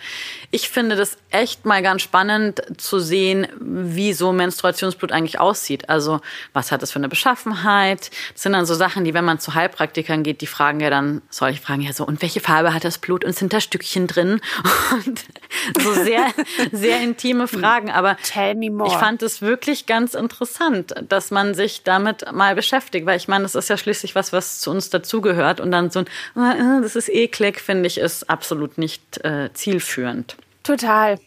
ich 0.52 0.70
finde 0.70 0.96
das 0.96 1.18
echt 1.32 1.66
mal 1.66 1.82
ganz 1.82 2.04
spannend 2.04 2.62
zu 2.78 3.00
sehen, 3.00 3.48
wie 3.60 4.14
so 4.14 4.32
Menstruationsblut 4.32 5.12
eigentlich 5.12 5.40
aussieht. 5.40 5.90
Also 5.90 6.20
was 6.54 6.72
hat 6.72 6.82
das 6.82 6.92
für 6.92 7.00
eine 7.00 7.10
Beschaffenheit? 7.10 8.12
Das 8.34 8.44
sind 8.44 8.52
dann 8.52 8.66
so 8.66 8.76
Sachen, 8.76 9.06
die, 9.06 9.14
wenn 9.16 9.26
man 9.26 9.40
zu 9.40 9.56
Heilpraktikern 9.56 10.22
geht, 10.22 10.42
die 10.42 10.46
fragen 10.46 10.82
ja 10.82 10.90
dann, 10.92 11.24
soll 11.30 11.50
ich 11.50 11.62
fragen, 11.62 11.82
ja 11.82 11.94
so, 11.94 12.06
und 12.06 12.22
welche 12.22 12.42
Farbe 12.42 12.74
hat 12.74 12.84
das 12.84 13.00
Blut 13.00 13.26
und 13.26 13.36
sind 13.36 13.52
da 13.54 13.60
Stückchen 13.60 14.06
drin? 14.06 14.40
Und 15.06 15.26
so 15.80 15.94
sehr, 15.94 16.28
sehr 16.72 17.02
intime 17.02 17.48
Fragen. 17.48 17.92
Aber 17.92 18.18
ich 18.22 18.94
fand 18.94 19.22
es 19.22 19.42
wirklich 19.42 19.86
ganz 19.86 20.14
interessant, 20.14 20.94
dass 21.08 21.32
man 21.32 21.54
sich 21.54 21.84
damit 21.84 22.32
mal 22.32 22.56
beschäftigt, 22.56 23.06
weil 23.06 23.18
ich 23.18 23.28
meine, 23.28 23.44
das 23.44 23.56
ist 23.56 23.70
ja 23.70 23.78
schließlich 23.78 24.16
was, 24.16 24.34
was 24.34 24.60
zu 24.60 24.72
uns 24.72 24.90
dazugehört 24.90 25.60
und 25.60 25.72
dann 25.72 25.90
so 25.90 26.00
ein, 26.00 26.06
ah, 26.36 26.82
das 26.82 26.96
ist 26.96 27.10
eklig, 27.10 27.60
finde 27.60 27.88
ich, 27.88 27.98
ist 27.98 28.30
absolut 28.30 28.78
nicht 28.78 29.24
äh, 29.24 29.50
zielführend. 29.54 30.36
Total. 30.64 31.20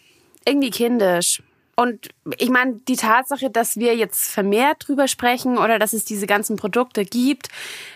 Irgendwie 0.44 0.70
kindisch. 0.70 1.42
Und 1.76 2.08
ich 2.38 2.50
meine, 2.50 2.80
die 2.88 2.96
Tatsache, 2.96 3.50
dass 3.50 3.76
wir 3.76 3.94
jetzt 3.94 4.32
vermehrt 4.32 4.88
drüber 4.88 5.06
sprechen 5.06 5.58
oder 5.58 5.78
dass 5.78 5.92
es 5.92 6.04
diese 6.04 6.26
ganzen 6.26 6.56
Produkte 6.56 7.04
gibt, 7.04 7.50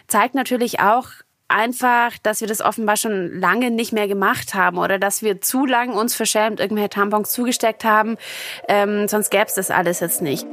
zeigt 0.06 0.36
natürlich 0.36 0.78
auch 0.78 1.08
einfach, 1.52 2.12
dass 2.22 2.40
wir 2.40 2.48
das 2.48 2.60
offenbar 2.60 2.96
schon 2.96 3.38
lange 3.38 3.70
nicht 3.70 3.92
mehr 3.92 4.08
gemacht 4.08 4.54
haben 4.54 4.78
oder 4.78 4.98
dass 4.98 5.22
wir 5.22 5.40
zu 5.40 5.66
lange 5.66 5.94
uns 5.94 6.14
verschämt 6.14 6.60
irgendwelche 6.60 6.90
Tampons 6.90 7.30
zugesteckt 7.30 7.84
haben. 7.84 8.16
Ähm, 8.68 9.08
sonst 9.08 9.30
gäbe 9.30 9.46
es 9.46 9.54
das 9.54 9.70
alles 9.70 10.00
jetzt 10.00 10.22
nicht. 10.22 10.46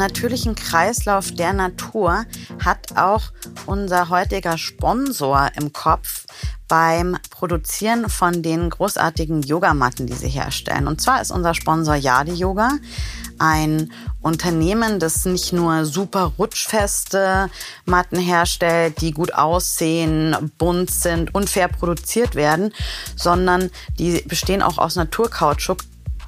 Natürlichen 0.00 0.54
Kreislauf 0.54 1.30
der 1.30 1.52
Natur 1.52 2.24
hat 2.64 2.96
auch 2.96 3.22
unser 3.66 4.08
heutiger 4.08 4.56
Sponsor 4.56 5.50
im 5.56 5.72
Kopf 5.72 6.24
beim 6.68 7.18
Produzieren 7.30 8.08
von 8.08 8.42
den 8.42 8.70
großartigen 8.70 9.42
Yogamatten, 9.42 10.06
die 10.06 10.14
sie 10.14 10.28
herstellen. 10.28 10.86
Und 10.86 11.00
zwar 11.02 11.20
ist 11.20 11.32
unser 11.32 11.52
Sponsor 11.52 11.96
Yadi 11.96 12.32
Yoga 12.32 12.70
ein 13.38 13.92
Unternehmen, 14.22 15.00
das 15.00 15.24
nicht 15.24 15.52
nur 15.52 15.84
super 15.84 16.32
rutschfeste 16.38 17.50
Matten 17.84 18.18
herstellt, 18.18 19.00
die 19.00 19.12
gut 19.12 19.34
aussehen, 19.34 20.52
bunt 20.58 20.90
sind 20.90 21.34
und 21.34 21.50
fair 21.50 21.68
produziert 21.68 22.34
werden, 22.34 22.72
sondern 23.16 23.70
die 23.98 24.22
bestehen 24.26 24.62
auch 24.62 24.78
aus 24.78 24.96
Naturkautschuk, 24.96 25.78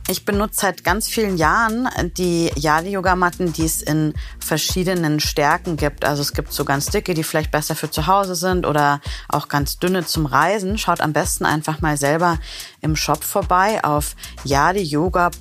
Ich 0.09 0.25
benutze 0.25 0.63
seit 0.63 0.83
ganz 0.83 1.07
vielen 1.07 1.37
Jahren 1.37 1.89
die 2.19 2.51
Yadi-Yoga-Matten, 2.57 3.53
die 3.53 3.65
es 3.65 3.83
in 3.83 4.15
verschiedenen 4.41 5.21
Stärken 5.21 5.77
gibt. 5.77 6.05
Also 6.05 6.23
es 6.23 6.33
gibt 6.33 6.53
so 6.53 6.65
ganz 6.65 6.87
dicke, 6.87 7.15
die 7.15 7.23
vielleicht 7.23 7.53
besser 7.53 7.77
für 7.77 7.89
zu 7.89 8.09
Hause 8.09 8.35
sind 8.35 8.67
oder 8.67 9.01
auch 9.29 9.47
ganz 9.47 9.79
dünne 9.79 10.05
zum 10.05 10.27
Reisen. 10.27 10.77
Schaut 10.77 11.01
am 11.01 11.13
besten 11.13 11.45
einfach 11.47 11.81
mal 11.83 11.97
selber 11.97 12.39
im 12.81 12.97
Shop 12.97 13.23
vorbei 13.23 13.85
auf 13.85 14.17
yadiyoga.eu. 14.45 15.35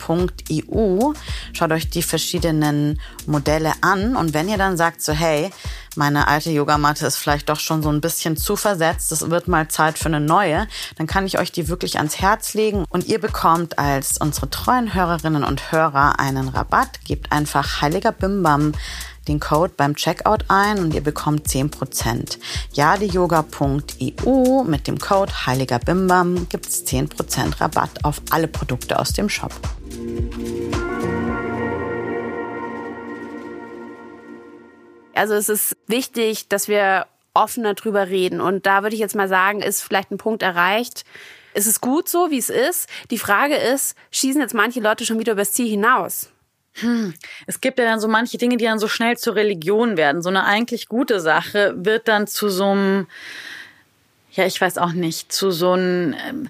Schaut 1.53 1.71
euch 1.71 1.89
die 1.89 2.03
verschiedenen 2.03 3.01
Modelle 3.25 3.73
an 3.81 4.15
und 4.15 4.35
wenn 4.35 4.47
ihr 4.47 4.59
dann 4.59 4.77
sagt 4.77 5.01
so, 5.01 5.11
hey, 5.11 5.49
meine 5.95 6.27
alte 6.27 6.51
Yogamatte 6.51 7.05
ist 7.05 7.17
vielleicht 7.17 7.49
doch 7.49 7.59
schon 7.59 7.83
so 7.83 7.89
ein 7.89 8.01
bisschen 8.01 8.37
zu 8.37 8.55
versetzt, 8.55 9.11
es 9.11 9.29
wird 9.29 9.47
mal 9.47 9.67
Zeit 9.67 9.97
für 9.97 10.05
eine 10.07 10.19
neue, 10.19 10.67
dann 10.97 11.07
kann 11.07 11.25
ich 11.25 11.39
euch 11.39 11.51
die 11.51 11.67
wirklich 11.67 11.97
ans 11.97 12.19
Herz 12.19 12.53
legen 12.53 12.85
und 12.89 13.05
ihr 13.07 13.19
bekommt 13.19 13.77
als 13.79 14.17
unsere 14.17 14.49
treuen 14.49 14.93
Hörerinnen 14.93 15.43
und 15.43 15.71
Hörer 15.71 16.19
einen 16.19 16.49
Rabatt. 16.49 17.03
Gebt 17.05 17.31
einfach 17.31 17.81
Heiliger 17.81 18.11
Bimbam 18.11 18.73
den 19.27 19.39
Code 19.39 19.73
beim 19.77 19.95
Checkout 19.95 20.45
ein 20.47 20.79
und 20.79 20.93
ihr 20.93 21.01
bekommt 21.01 21.47
10%. 21.47 22.37
Yadeyoga.eu 22.73 24.63
mit 24.63 24.87
dem 24.87 24.97
Code 24.97 25.31
Heiliger 25.45 25.79
Bimbam 25.79 26.47
gibt 26.49 26.67
es 26.67 26.85
10% 26.85 27.61
Rabatt 27.61 28.03
auf 28.03 28.21
alle 28.31 28.47
Produkte 28.47 28.99
aus 28.99 29.13
dem 29.13 29.29
Shop. 29.29 29.53
Also 35.13 35.33
es 35.33 35.49
ist 35.49 35.77
wichtig, 35.87 36.47
dass 36.47 36.67
wir 36.67 37.05
offener 37.33 37.73
drüber 37.73 38.07
reden. 38.07 38.41
Und 38.41 38.65
da 38.65 38.83
würde 38.83 38.95
ich 38.95 39.01
jetzt 39.01 39.15
mal 39.15 39.27
sagen, 39.27 39.61
ist 39.61 39.81
vielleicht 39.81 40.11
ein 40.11 40.17
Punkt 40.17 40.43
erreicht. 40.43 41.03
Es 41.53 41.67
ist 41.67 41.81
gut 41.81 42.07
so, 42.07 42.31
wie 42.31 42.37
es 42.37 42.49
ist. 42.49 42.89
Die 43.09 43.17
Frage 43.17 43.55
ist, 43.55 43.95
schießen 44.11 44.41
jetzt 44.41 44.53
manche 44.53 44.79
Leute 44.79 45.05
schon 45.05 45.19
wieder 45.19 45.33
übers 45.33 45.53
Ziel 45.53 45.69
hinaus? 45.69 46.29
Hm. 46.75 47.13
Es 47.47 47.59
gibt 47.59 47.79
ja 47.79 47.85
dann 47.85 47.99
so 47.99 48.07
manche 48.07 48.37
Dinge, 48.37 48.57
die 48.57 48.65
dann 48.65 48.79
so 48.79 48.87
schnell 48.87 49.17
zur 49.17 49.35
Religion 49.35 49.97
werden. 49.97 50.21
So 50.21 50.29
eine 50.29 50.45
eigentlich 50.45 50.87
gute 50.87 51.19
Sache 51.19 51.73
wird 51.75 52.07
dann 52.07 52.27
zu 52.27 52.49
so 52.49 52.69
einem, 52.69 53.07
ja, 54.31 54.45
ich 54.45 54.59
weiß 54.59 54.77
auch 54.77 54.93
nicht, 54.93 55.31
zu 55.31 55.51
so 55.51 55.73
einem, 55.73 56.15
ähm, 56.27 56.49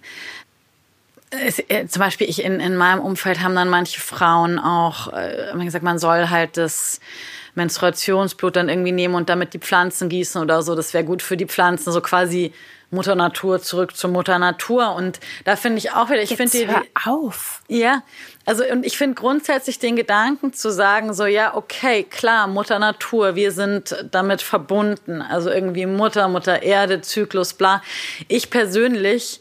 äh, 1.31 1.87
zum 1.87 2.01
Beispiel 2.01 2.29
ich 2.29 2.43
in, 2.43 2.59
in 2.59 2.75
meinem 2.75 2.99
Umfeld 2.99 3.41
haben 3.41 3.55
dann 3.55 3.69
manche 3.69 3.99
Frauen 3.99 4.59
auch 4.59 5.11
äh, 5.13 5.53
gesagt, 5.63 5.83
man 5.83 5.97
soll 5.97 6.29
halt 6.29 6.57
das 6.57 6.99
Menstruationsblut 7.55 8.55
dann 8.55 8.69
irgendwie 8.69 8.91
nehmen 8.91 9.15
und 9.15 9.29
damit 9.29 9.53
die 9.53 9.59
Pflanzen 9.59 10.09
gießen 10.09 10.41
oder 10.41 10.61
so. 10.63 10.75
Das 10.75 10.93
wäre 10.93 11.03
gut 11.03 11.21
für 11.21 11.37
die 11.37 11.45
Pflanzen, 11.45 11.91
so 11.91 12.01
quasi 12.01 12.53
Mutter 12.91 13.15
Natur 13.15 13.61
zurück 13.61 13.95
zur 13.95 14.09
Mutter 14.09 14.37
Natur. 14.37 14.93
Und 14.95 15.19
da 15.45 15.55
finde 15.55 15.77
ich 15.79 15.91
auch 15.91 16.09
wieder, 16.09 16.21
ich 16.21 16.35
finde 16.35 16.51
die. 16.51 16.67
Hör 16.67 16.83
auf. 17.05 17.61
Ja, 17.67 18.03
also 18.45 18.63
und 18.65 18.85
ich 18.85 18.97
finde 18.97 19.15
grundsätzlich 19.15 19.79
den 19.79 19.95
Gedanken 19.95 20.53
zu 20.53 20.71
sagen, 20.71 21.13
so 21.13 21.25
ja, 21.25 21.55
okay, 21.55 22.03
klar, 22.03 22.47
Mutter 22.47 22.79
Natur, 22.79 23.35
wir 23.35 23.51
sind 23.51 23.95
damit 24.11 24.41
verbunden. 24.41 25.21
Also 25.21 25.49
irgendwie 25.49 25.85
Mutter, 25.85 26.27
Mutter 26.27 26.61
Erde, 26.61 27.01
Zyklus, 27.01 27.53
bla. 27.53 27.81
Ich 28.27 28.49
persönlich. 28.49 29.39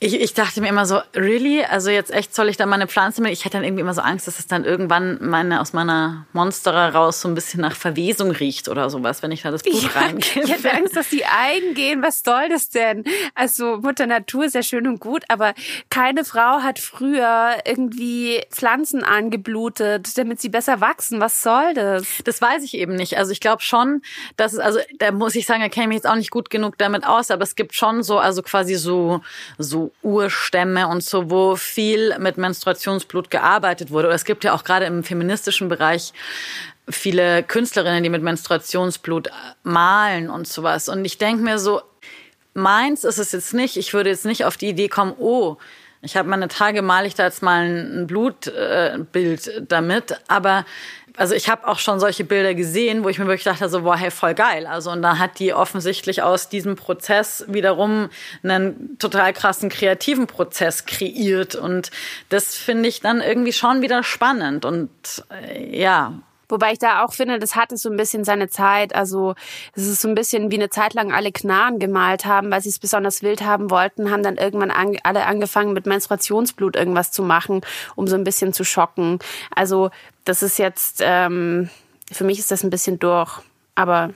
Ich, 0.00 0.14
ich 0.14 0.32
dachte 0.32 0.60
mir 0.60 0.68
immer 0.68 0.86
so, 0.86 1.00
really? 1.16 1.64
Also 1.64 1.90
jetzt 1.90 2.12
echt 2.12 2.32
soll 2.32 2.48
ich 2.48 2.56
da 2.56 2.66
meine 2.66 2.86
Pflanze 2.86 3.20
mit? 3.20 3.32
Ich 3.32 3.44
hätte 3.44 3.56
dann 3.56 3.64
irgendwie 3.64 3.80
immer 3.80 3.94
so 3.94 4.00
Angst, 4.00 4.28
dass 4.28 4.38
es 4.38 4.46
dann 4.46 4.64
irgendwann 4.64 5.18
meine, 5.20 5.60
aus 5.60 5.72
meiner 5.72 6.26
Monsterer 6.32 6.94
raus 6.94 7.20
so 7.20 7.26
ein 7.26 7.34
bisschen 7.34 7.62
nach 7.62 7.74
Verwesung 7.74 8.30
riecht 8.30 8.68
oder 8.68 8.90
sowas, 8.90 9.24
wenn 9.24 9.32
ich 9.32 9.42
da 9.42 9.50
das 9.50 9.64
Blut 9.64 9.82
ja, 9.94 10.00
reingebe. 10.00 10.44
Ich 10.44 10.52
hätte 10.52 10.72
Angst, 10.72 10.94
dass 10.94 11.08
die 11.08 11.24
eingehen. 11.24 12.00
Was 12.00 12.22
soll 12.22 12.48
das 12.48 12.68
denn? 12.68 13.02
Also 13.34 13.78
Mutter 13.78 14.06
Natur 14.06 14.46
ja 14.46 14.62
schön 14.62 14.86
und 14.86 15.00
gut, 15.00 15.24
aber 15.26 15.52
keine 15.90 16.24
Frau 16.24 16.62
hat 16.62 16.78
früher 16.78 17.56
irgendwie 17.64 18.40
Pflanzen 18.50 19.02
angeblutet, 19.02 20.16
damit 20.16 20.40
sie 20.40 20.48
besser 20.48 20.80
wachsen. 20.80 21.20
Was 21.20 21.42
soll 21.42 21.74
das? 21.74 22.06
Das 22.24 22.40
weiß 22.40 22.62
ich 22.62 22.74
eben 22.74 22.94
nicht. 22.94 23.18
Also 23.18 23.32
ich 23.32 23.40
glaube 23.40 23.62
schon, 23.62 24.02
dass 24.36 24.52
es, 24.52 24.60
also 24.60 24.78
da 24.98 25.10
muss 25.10 25.34
ich 25.34 25.44
sagen, 25.44 25.60
da 25.60 25.68
kenne 25.68 25.84
ich 25.84 25.88
mich 25.88 25.96
jetzt 25.96 26.06
auch 26.06 26.14
nicht 26.14 26.30
gut 26.30 26.50
genug 26.50 26.78
damit 26.78 27.04
aus, 27.04 27.32
aber 27.32 27.42
es 27.42 27.56
gibt 27.56 27.74
schon 27.74 28.04
so, 28.04 28.18
also 28.18 28.42
quasi 28.42 28.76
so, 28.76 29.22
so 29.58 29.87
Urstämme 30.02 30.88
und 30.88 31.02
so, 31.02 31.30
wo 31.30 31.56
viel 31.56 32.18
mit 32.18 32.38
Menstruationsblut 32.38 33.30
gearbeitet 33.30 33.90
wurde. 33.90 34.08
Oder 34.08 34.14
es 34.14 34.24
gibt 34.24 34.44
ja 34.44 34.54
auch 34.54 34.64
gerade 34.64 34.86
im 34.86 35.04
feministischen 35.04 35.68
Bereich 35.68 36.12
viele 36.88 37.42
Künstlerinnen, 37.42 38.02
die 38.02 38.10
mit 38.10 38.22
Menstruationsblut 38.22 39.30
malen 39.62 40.30
und 40.30 40.48
sowas. 40.48 40.88
Und 40.88 41.04
ich 41.04 41.18
denke 41.18 41.42
mir 41.42 41.58
so, 41.58 41.82
meins 42.54 43.04
ist 43.04 43.18
es 43.18 43.32
jetzt 43.32 43.54
nicht. 43.54 43.76
Ich 43.76 43.92
würde 43.92 44.10
jetzt 44.10 44.24
nicht 44.24 44.44
auf 44.44 44.56
die 44.56 44.68
Idee 44.68 44.88
kommen, 44.88 45.14
oh, 45.18 45.56
ich 46.00 46.16
habe 46.16 46.28
meine 46.28 46.48
Tage, 46.48 46.82
male 46.82 47.08
ich 47.08 47.14
da 47.14 47.24
jetzt 47.24 47.42
mal 47.42 47.64
ein 47.64 48.06
Blutbild 48.06 49.48
äh, 49.48 49.62
damit. 49.66 50.16
Aber 50.28 50.64
also 51.18 51.34
ich 51.34 51.48
habe 51.48 51.66
auch 51.66 51.78
schon 51.78 51.98
solche 52.00 52.24
Bilder 52.24 52.54
gesehen, 52.54 53.04
wo 53.04 53.08
ich 53.08 53.18
mir 53.18 53.26
wirklich 53.26 53.44
dachte, 53.44 53.68
so, 53.68 53.82
boah, 53.82 53.96
hey, 53.96 54.10
voll 54.10 54.34
geil. 54.34 54.66
Also 54.66 54.90
und 54.90 55.02
da 55.02 55.18
hat 55.18 55.38
die 55.40 55.52
offensichtlich 55.52 56.22
aus 56.22 56.48
diesem 56.48 56.76
Prozess 56.76 57.44
wiederum 57.48 58.08
einen 58.42 58.96
total 58.98 59.32
krassen 59.32 59.68
kreativen 59.68 60.26
Prozess 60.26 60.86
kreiert. 60.86 61.56
Und 61.56 61.90
das 62.28 62.56
finde 62.56 62.88
ich 62.88 63.00
dann 63.00 63.20
irgendwie 63.20 63.52
schon 63.52 63.82
wieder 63.82 64.02
spannend. 64.04 64.64
Und 64.64 64.90
äh, 65.30 65.76
ja, 65.76 66.14
Wobei 66.48 66.72
ich 66.72 66.78
da 66.78 67.04
auch 67.04 67.12
finde, 67.12 67.38
das 67.38 67.56
hatte 67.56 67.76
so 67.76 67.90
ein 67.90 67.96
bisschen 67.98 68.24
seine 68.24 68.48
Zeit. 68.48 68.94
Also 68.94 69.34
es 69.74 69.86
ist 69.86 70.00
so 70.00 70.08
ein 70.08 70.14
bisschen 70.14 70.50
wie 70.50 70.54
eine 70.56 70.70
Zeit 70.70 70.94
lang 70.94 71.12
alle 71.12 71.30
Knarren 71.30 71.78
gemalt 71.78 72.24
haben, 72.24 72.50
weil 72.50 72.62
sie 72.62 72.70
es 72.70 72.78
besonders 72.78 73.22
wild 73.22 73.42
haben 73.42 73.70
wollten, 73.70 74.10
haben 74.10 74.22
dann 74.22 74.38
irgendwann 74.38 74.70
an, 74.70 74.96
alle 75.02 75.26
angefangen 75.26 75.74
mit 75.74 75.84
Menstruationsblut 75.84 76.74
irgendwas 76.74 77.12
zu 77.12 77.22
machen, 77.22 77.60
um 77.96 78.06
so 78.06 78.14
ein 78.14 78.24
bisschen 78.24 78.54
zu 78.54 78.64
schocken. 78.64 79.18
Also 79.54 79.90
das 80.28 80.42
ist 80.42 80.58
jetzt, 80.58 81.00
ähm, 81.02 81.70
für 82.12 82.24
mich 82.24 82.38
ist 82.38 82.50
das 82.50 82.62
ein 82.62 82.70
bisschen 82.70 82.98
durch. 82.98 83.40
Aber 83.74 84.10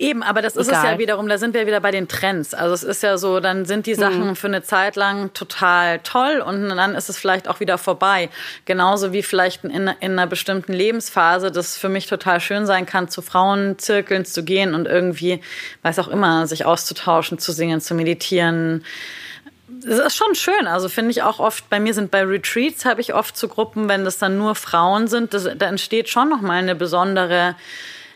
Eben, 0.00 0.22
aber 0.22 0.42
das 0.42 0.54
ist 0.54 0.68
es 0.68 0.72
ja 0.72 0.96
wiederum, 0.98 1.28
da 1.28 1.38
sind 1.38 1.54
wir 1.54 1.66
wieder 1.66 1.80
bei 1.80 1.90
den 1.90 2.06
Trends. 2.06 2.54
Also 2.54 2.72
es 2.72 2.84
ist 2.84 3.02
ja 3.02 3.18
so, 3.18 3.40
dann 3.40 3.64
sind 3.64 3.86
die 3.86 3.96
Sachen 3.96 4.28
mhm. 4.28 4.36
für 4.36 4.46
eine 4.46 4.62
Zeit 4.62 4.94
lang 4.94 5.32
total 5.32 5.98
toll 6.04 6.40
und 6.40 6.68
dann 6.68 6.94
ist 6.94 7.08
es 7.08 7.18
vielleicht 7.18 7.48
auch 7.48 7.58
wieder 7.58 7.78
vorbei. 7.78 8.30
Genauso 8.64 9.12
wie 9.12 9.24
vielleicht 9.24 9.64
in, 9.64 9.72
in 9.88 10.12
einer 10.12 10.28
bestimmten 10.28 10.72
Lebensphase 10.72 11.50
das 11.50 11.76
für 11.76 11.88
mich 11.88 12.06
total 12.06 12.38
schön 12.40 12.64
sein 12.64 12.86
kann, 12.86 13.08
zu 13.08 13.22
Frauenzirkeln 13.22 14.24
zu 14.24 14.44
gehen 14.44 14.72
und 14.72 14.86
irgendwie, 14.86 15.40
weiß 15.82 15.98
auch 15.98 16.08
immer, 16.08 16.46
sich 16.46 16.64
auszutauschen, 16.64 17.40
zu 17.40 17.50
singen, 17.50 17.80
zu 17.80 17.96
meditieren. 17.96 18.84
Das 19.68 19.98
ist 19.98 20.16
schon 20.16 20.34
schön. 20.34 20.66
Also 20.66 20.88
finde 20.88 21.10
ich 21.10 21.22
auch 21.22 21.38
oft, 21.38 21.68
bei 21.68 21.78
mir 21.78 21.94
sind 21.94 22.10
bei 22.10 22.22
Retreats, 22.22 22.84
habe 22.84 23.00
ich 23.00 23.14
oft 23.14 23.36
zu 23.36 23.48
Gruppen, 23.48 23.88
wenn 23.88 24.04
das 24.04 24.18
dann 24.18 24.38
nur 24.38 24.54
Frauen 24.54 25.08
sind, 25.08 25.34
das, 25.34 25.48
da 25.56 25.66
entsteht 25.66 26.08
schon 26.08 26.28
nochmal 26.28 26.58
eine 26.58 26.74
besondere 26.74 27.54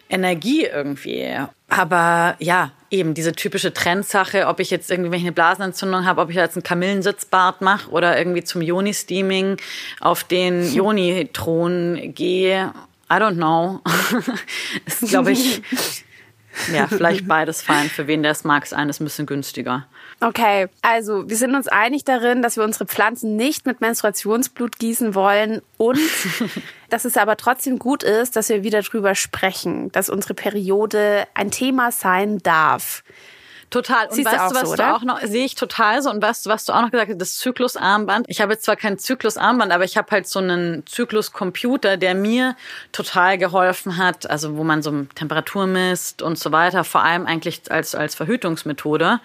Energie 0.08 0.64
irgendwie. 0.64 1.36
Aber 1.68 2.36
ja, 2.38 2.70
eben 2.90 3.14
diese 3.14 3.32
typische 3.32 3.72
Trendsache, 3.72 4.46
ob 4.46 4.60
ich 4.60 4.70
jetzt 4.70 4.90
irgendwie 4.90 5.16
eine 5.16 5.32
Blasenentzündung 5.32 6.04
habe, 6.04 6.20
ob 6.20 6.30
ich 6.30 6.36
jetzt 6.36 6.56
einen 6.56 6.62
Kamillensitzbart 6.62 7.62
mache 7.62 7.90
oder 7.90 8.16
irgendwie 8.18 8.44
zum 8.44 8.60
Joni-Steaming 8.60 9.56
auf 10.00 10.24
den 10.24 10.72
Joni-Thron 10.74 12.12
gehe. 12.14 12.72
I 13.10 13.14
don't 13.14 13.36
know. 13.36 13.80
ist, 14.86 15.08
glaube 15.08 15.32
ich, 15.32 15.62
ja, 16.72 16.86
vielleicht 16.86 17.26
beides 17.26 17.62
fein. 17.62 17.88
Für 17.88 18.06
wen 18.06 18.22
der 18.22 18.32
es 18.32 18.44
mag, 18.44 18.62
ist 18.64 18.74
eines 18.74 19.00
ein 19.00 19.04
bisschen 19.04 19.26
günstiger. 19.26 19.86
Okay, 20.20 20.68
also 20.82 21.28
wir 21.28 21.36
sind 21.36 21.54
uns 21.54 21.66
einig 21.66 22.04
darin, 22.04 22.42
dass 22.42 22.56
wir 22.56 22.64
unsere 22.64 22.86
Pflanzen 22.86 23.36
nicht 23.36 23.66
mit 23.66 23.80
Menstruationsblut 23.80 24.78
gießen 24.78 25.14
wollen 25.14 25.62
und 25.78 25.98
dass 26.90 27.04
es 27.04 27.16
aber 27.16 27.36
trotzdem 27.36 27.78
gut 27.78 28.02
ist, 28.02 28.36
dass 28.36 28.48
wir 28.48 28.62
wieder 28.62 28.82
drüber 28.82 29.14
sprechen, 29.14 29.90
dass 29.92 30.10
unsere 30.10 30.34
Periode 30.34 31.26
ein 31.34 31.50
Thema 31.50 31.90
sein 31.90 32.38
darf. 32.38 33.02
Total. 33.72 34.06
Und 34.06 34.14
Siehst 34.14 34.30
weißt 34.30 34.50
du, 34.50 34.54
was 34.54 34.68
so, 34.68 34.76
du 34.76 34.94
auch 34.94 35.02
noch, 35.02 35.20
sehe 35.22 35.46
ich 35.46 35.54
total 35.54 36.02
so. 36.02 36.10
Und 36.10 36.22
weißt 36.22 36.44
du, 36.44 36.50
was 36.50 36.66
du 36.66 36.74
auch 36.74 36.82
noch 36.82 36.90
gesagt 36.90 37.10
hast, 37.10 37.20
das 37.20 37.38
Zyklusarmband. 37.38 38.26
Ich 38.28 38.42
habe 38.42 38.52
jetzt 38.52 38.64
zwar 38.64 38.76
kein 38.76 38.98
Zyklusarmband, 38.98 39.72
aber 39.72 39.84
ich 39.84 39.96
habe 39.96 40.10
halt 40.10 40.28
so 40.28 40.40
einen 40.40 40.86
Zykluscomputer, 40.86 41.96
der 41.96 42.14
mir 42.14 42.54
total 42.92 43.38
geholfen 43.38 43.96
hat. 43.96 44.28
Also, 44.28 44.58
wo 44.58 44.62
man 44.62 44.82
so 44.82 45.06
Temperatur 45.14 45.66
misst 45.66 46.20
und 46.20 46.38
so 46.38 46.52
weiter. 46.52 46.84
Vor 46.84 47.02
allem 47.02 47.26
eigentlich 47.26 47.62
als, 47.70 47.94
als 47.94 48.14
Verhütungsmethode. 48.14 49.20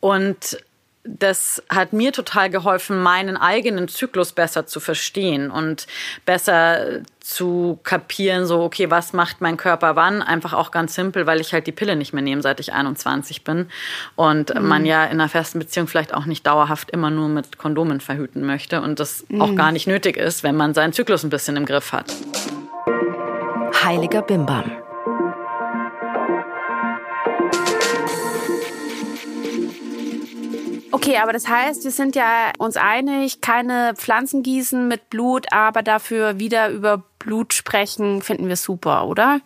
Und 0.00 0.58
das 1.04 1.62
hat 1.68 1.92
mir 1.92 2.12
total 2.12 2.48
geholfen, 2.48 3.02
meinen 3.02 3.36
eigenen 3.36 3.88
Zyklus 3.88 4.32
besser 4.32 4.66
zu 4.66 4.78
verstehen 4.78 5.50
und 5.50 5.86
besser 6.26 7.00
zu 7.18 7.80
kapieren, 7.82 8.46
so, 8.46 8.62
okay, 8.62 8.90
was 8.90 9.12
macht 9.12 9.40
mein 9.40 9.56
Körper 9.56 9.96
wann? 9.96 10.22
Einfach 10.22 10.52
auch 10.52 10.70
ganz 10.70 10.94
simpel, 10.94 11.26
weil 11.26 11.40
ich 11.40 11.52
halt 11.52 11.66
die 11.66 11.72
Pille 11.72 11.96
nicht 11.96 12.12
mehr 12.12 12.22
nehme, 12.22 12.42
seit 12.42 12.60
ich 12.60 12.72
21 12.72 13.42
bin. 13.42 13.68
Und 14.14 14.54
mhm. 14.54 14.66
man 14.66 14.84
ja 14.84 15.04
in 15.04 15.20
einer 15.20 15.28
festen 15.28 15.58
Beziehung 15.58 15.88
vielleicht 15.88 16.14
auch 16.14 16.26
nicht 16.26 16.46
dauerhaft 16.46 16.90
immer 16.90 17.10
nur 17.10 17.28
mit 17.28 17.58
Kondomen 17.58 18.00
verhüten 18.00 18.44
möchte 18.46 18.80
und 18.80 19.00
das 19.00 19.24
mhm. 19.28 19.42
auch 19.42 19.54
gar 19.56 19.72
nicht 19.72 19.86
nötig 19.86 20.16
ist, 20.16 20.44
wenn 20.44 20.56
man 20.56 20.74
seinen 20.74 20.92
Zyklus 20.92 21.24
ein 21.24 21.30
bisschen 21.30 21.56
im 21.56 21.66
Griff 21.66 21.92
hat. 21.92 22.12
Heiliger 23.84 24.22
Bimbam. 24.22 24.81
Okay, 31.02 31.16
aber 31.16 31.32
das 31.32 31.48
heißt, 31.48 31.82
wir 31.82 31.90
sind 31.90 32.14
ja 32.14 32.52
uns 32.58 32.76
einig, 32.76 33.40
keine 33.40 33.94
Pflanzen 33.96 34.44
gießen 34.44 34.86
mit 34.86 35.10
Blut, 35.10 35.46
aber 35.50 35.82
dafür 35.82 36.38
wieder 36.38 36.68
über 36.68 37.02
Blut 37.18 37.54
sprechen, 37.54 38.22
finden 38.22 38.46
wir 38.46 38.54
super, 38.54 39.06
oder? 39.08 39.40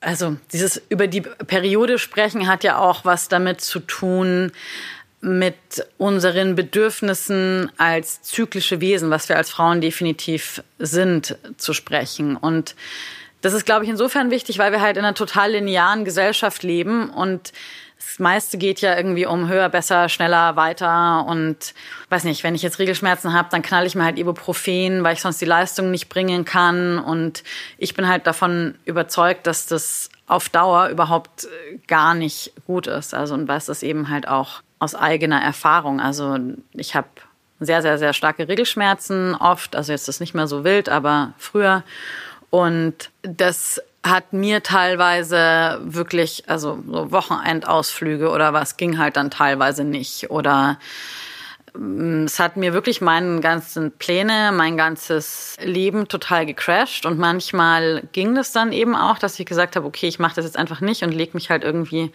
Also 0.00 0.38
dieses 0.54 0.80
über 0.88 1.06
die 1.06 1.20
Periode 1.20 1.98
sprechen 1.98 2.46
hat 2.46 2.64
ja 2.64 2.78
auch 2.78 3.04
was 3.04 3.28
damit 3.28 3.60
zu 3.60 3.80
tun, 3.80 4.52
mit 5.20 5.56
unseren 5.98 6.54
Bedürfnissen 6.54 7.70
als 7.76 8.22
zyklische 8.22 8.80
Wesen, 8.80 9.10
was 9.10 9.28
wir 9.28 9.36
als 9.36 9.50
Frauen 9.50 9.82
definitiv 9.82 10.62
sind, 10.78 11.36
zu 11.58 11.74
sprechen. 11.74 12.36
Und 12.36 12.74
das 13.42 13.52
ist, 13.52 13.66
glaube 13.66 13.84
ich, 13.84 13.90
insofern 13.90 14.30
wichtig, 14.30 14.58
weil 14.58 14.72
wir 14.72 14.80
halt 14.80 14.96
in 14.96 15.04
einer 15.04 15.14
total 15.14 15.52
linearen 15.52 16.06
Gesellschaft 16.06 16.62
leben 16.62 17.10
und 17.10 17.52
das 17.98 18.18
meiste 18.18 18.58
geht 18.58 18.80
ja 18.80 18.96
irgendwie 18.96 19.26
um 19.26 19.48
höher, 19.48 19.68
besser, 19.68 20.08
schneller, 20.08 20.56
weiter 20.56 21.24
und 21.26 21.74
weiß 22.10 22.24
nicht, 22.24 22.44
wenn 22.44 22.54
ich 22.54 22.62
jetzt 22.62 22.78
Regelschmerzen 22.78 23.32
habe, 23.32 23.48
dann 23.50 23.62
knall 23.62 23.86
ich 23.86 23.94
mir 23.94 24.04
halt 24.04 24.18
Ibuprofen, 24.18 25.02
weil 25.02 25.14
ich 25.14 25.22
sonst 25.22 25.40
die 25.40 25.46
Leistung 25.46 25.90
nicht 25.90 26.08
bringen 26.08 26.44
kann 26.44 26.98
und 26.98 27.42
ich 27.78 27.94
bin 27.94 28.06
halt 28.06 28.26
davon 28.26 28.74
überzeugt, 28.84 29.46
dass 29.46 29.66
das 29.66 30.10
auf 30.26 30.48
Dauer 30.48 30.88
überhaupt 30.88 31.48
gar 31.86 32.14
nicht 32.14 32.52
gut 32.66 32.86
ist. 32.86 33.14
Also 33.14 33.34
und 33.34 33.48
weiß 33.48 33.66
das 33.66 33.82
eben 33.82 34.08
halt 34.08 34.28
auch 34.28 34.62
aus 34.78 34.94
eigener 34.94 35.40
Erfahrung. 35.42 36.00
Also 36.00 36.38
ich 36.72 36.94
habe 36.94 37.08
sehr, 37.60 37.82
sehr, 37.82 37.98
sehr 37.98 38.12
starke 38.12 38.48
Regelschmerzen 38.48 39.34
oft. 39.34 39.76
Also 39.76 39.92
jetzt 39.92 40.02
ist 40.02 40.16
es 40.16 40.20
nicht 40.20 40.34
mehr 40.34 40.46
so 40.46 40.64
wild, 40.64 40.88
aber 40.88 41.32
früher. 41.38 41.82
Und 42.50 43.10
das 43.22 43.80
hat 44.08 44.32
mir 44.32 44.62
teilweise 44.62 45.80
wirklich, 45.82 46.48
also 46.48 46.78
so 46.86 47.10
Wochenendausflüge 47.12 48.30
oder 48.30 48.52
was 48.52 48.76
ging 48.76 48.98
halt 48.98 49.16
dann 49.16 49.30
teilweise 49.30 49.84
nicht. 49.84 50.30
Oder 50.30 50.78
es 52.24 52.38
hat 52.38 52.56
mir 52.56 52.72
wirklich 52.72 53.00
meinen 53.00 53.40
ganzen 53.40 53.92
Pläne, 53.92 54.52
mein 54.52 54.76
ganzes 54.76 55.56
Leben 55.62 56.08
total 56.08 56.46
gecrashed. 56.46 57.06
Und 57.06 57.18
manchmal 57.18 58.02
ging 58.12 58.34
das 58.34 58.52
dann 58.52 58.72
eben 58.72 58.94
auch, 58.96 59.18
dass 59.18 59.38
ich 59.38 59.46
gesagt 59.46 59.76
habe, 59.76 59.86
okay, 59.86 60.06
ich 60.06 60.18
mache 60.18 60.36
das 60.36 60.44
jetzt 60.44 60.56
einfach 60.56 60.80
nicht 60.80 61.02
und 61.02 61.12
leg 61.12 61.34
mich 61.34 61.50
halt 61.50 61.64
irgendwie 61.64 62.10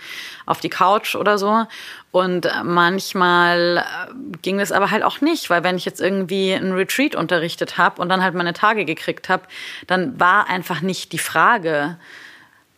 auf 0.46 0.60
die 0.60 0.70
Couch 0.70 1.15
oder 1.15 1.38
so. 1.38 1.65
Und 2.12 2.48
manchmal 2.63 3.77
äh, 3.77 4.38
ging 4.41 4.60
es 4.60 4.72
aber 4.72 4.91
halt 4.91 5.03
auch 5.03 5.22
nicht, 5.22 5.50
weil 5.50 5.63
wenn 5.63 5.77
ich 5.77 5.86
jetzt 5.86 6.01
irgendwie 6.01 6.53
einen 6.53 6.74
Retreat 6.74 7.15
unterrichtet 7.15 7.77
habe 7.77 8.01
und 8.01 8.10
dann 8.10 8.22
halt 8.22 8.34
meine 8.36 8.53
Tage 8.53 8.86
gekriegt 8.86 9.30
habe, 9.30 9.44
dann 9.88 10.20
war 10.20 10.50
einfach 10.50 10.82
nicht 10.82 11.13
die 11.13 11.20
Frage, 11.20 11.98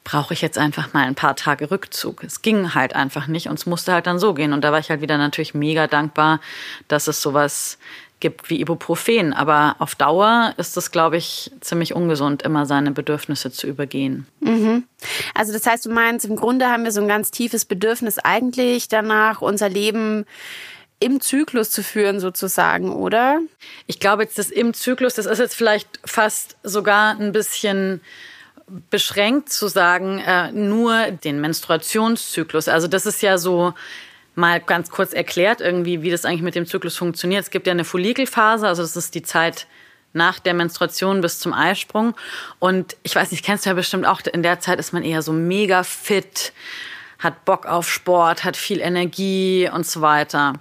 brauche 0.03 0.33
ich 0.33 0.41
jetzt 0.41 0.57
einfach 0.57 0.93
mal 0.93 1.03
ein 1.03 1.15
paar 1.15 1.35
Tage 1.35 1.71
Rückzug. 1.71 2.23
Es 2.23 2.41
ging 2.41 2.73
halt 2.75 2.95
einfach 2.95 3.27
nicht 3.27 3.47
und 3.47 3.57
es 3.57 3.65
musste 3.65 3.93
halt 3.93 4.07
dann 4.07 4.19
so 4.19 4.33
gehen. 4.33 4.53
Und 4.53 4.63
da 4.63 4.71
war 4.71 4.79
ich 4.79 4.89
halt 4.89 5.01
wieder 5.01 5.17
natürlich 5.17 5.53
mega 5.53 5.87
dankbar, 5.87 6.41
dass 6.87 7.07
es 7.07 7.21
sowas 7.21 7.77
gibt 8.19 8.49
wie 8.49 8.59
Ibuprofen. 8.61 9.33
Aber 9.33 9.75
auf 9.79 9.95
Dauer 9.95 10.53
ist 10.57 10.77
es, 10.77 10.91
glaube 10.91 11.17
ich, 11.17 11.51
ziemlich 11.61 11.93
ungesund, 11.93 12.41
immer 12.41 12.65
seine 12.65 12.91
Bedürfnisse 12.91 13.51
zu 13.51 13.67
übergehen. 13.67 14.27
Mhm. 14.39 14.83
Also 15.33 15.53
das 15.53 15.65
heißt, 15.65 15.85
du 15.85 15.91
meinst, 15.91 16.25
im 16.25 16.35
Grunde 16.35 16.67
haben 16.67 16.83
wir 16.83 16.91
so 16.91 17.01
ein 17.01 17.07
ganz 17.07 17.31
tiefes 17.31 17.65
Bedürfnis 17.65 18.19
eigentlich 18.19 18.87
danach, 18.87 19.41
unser 19.41 19.69
Leben 19.69 20.25
im 20.99 21.19
Zyklus 21.19 21.69
zu 21.69 21.83
führen 21.83 22.21
sozusagen, 22.21 22.93
oder? 22.93 23.41
Ich 23.87 23.99
glaube 23.99 24.23
jetzt, 24.23 24.37
das 24.37 24.49
im 24.49 24.73
Zyklus, 24.73 25.15
das 25.15 25.25
ist 25.25 25.39
jetzt 25.39 25.55
vielleicht 25.55 25.99
fast 26.05 26.55
sogar 26.63 27.19
ein 27.19 27.33
bisschen 27.33 27.99
beschränkt 28.89 29.49
zu 29.49 29.67
sagen, 29.67 30.19
äh, 30.19 30.51
nur 30.51 31.11
den 31.11 31.41
Menstruationszyklus. 31.41 32.67
Also 32.67 32.87
das 32.87 33.05
ist 33.05 33.21
ja 33.21 33.37
so 33.37 33.73
mal 34.35 34.59
ganz 34.59 34.89
kurz 34.89 35.13
erklärt, 35.13 35.61
irgendwie, 35.61 36.01
wie 36.01 36.09
das 36.09 36.25
eigentlich 36.25 36.41
mit 36.41 36.55
dem 36.55 36.65
Zyklus 36.65 36.97
funktioniert. 36.97 37.43
Es 37.43 37.51
gibt 37.51 37.67
ja 37.67 37.71
eine 37.71 37.85
Follikelphase, 37.85 38.67
also 38.67 38.81
das 38.81 38.95
ist 38.95 39.15
die 39.15 39.21
Zeit 39.21 39.67
nach 40.13 40.39
der 40.39 40.53
Menstruation 40.53 41.21
bis 41.21 41.39
zum 41.39 41.53
Eisprung. 41.53 42.15
Und 42.59 42.95
ich 43.03 43.15
weiß 43.15 43.31
nicht, 43.31 43.43
kennst 43.43 43.65
du 43.65 43.69
ja 43.69 43.73
bestimmt 43.73 44.05
auch, 44.05 44.21
in 44.21 44.43
der 44.43 44.59
Zeit 44.59 44.79
ist 44.79 44.93
man 44.93 45.03
eher 45.03 45.21
so 45.21 45.33
mega 45.33 45.83
fit, 45.83 46.53
hat 47.19 47.45
Bock 47.45 47.65
auf 47.65 47.89
Sport, 47.89 48.43
hat 48.43 48.57
viel 48.57 48.79
Energie 48.79 49.69
und 49.71 49.85
so 49.85 50.01
weiter. 50.01 50.53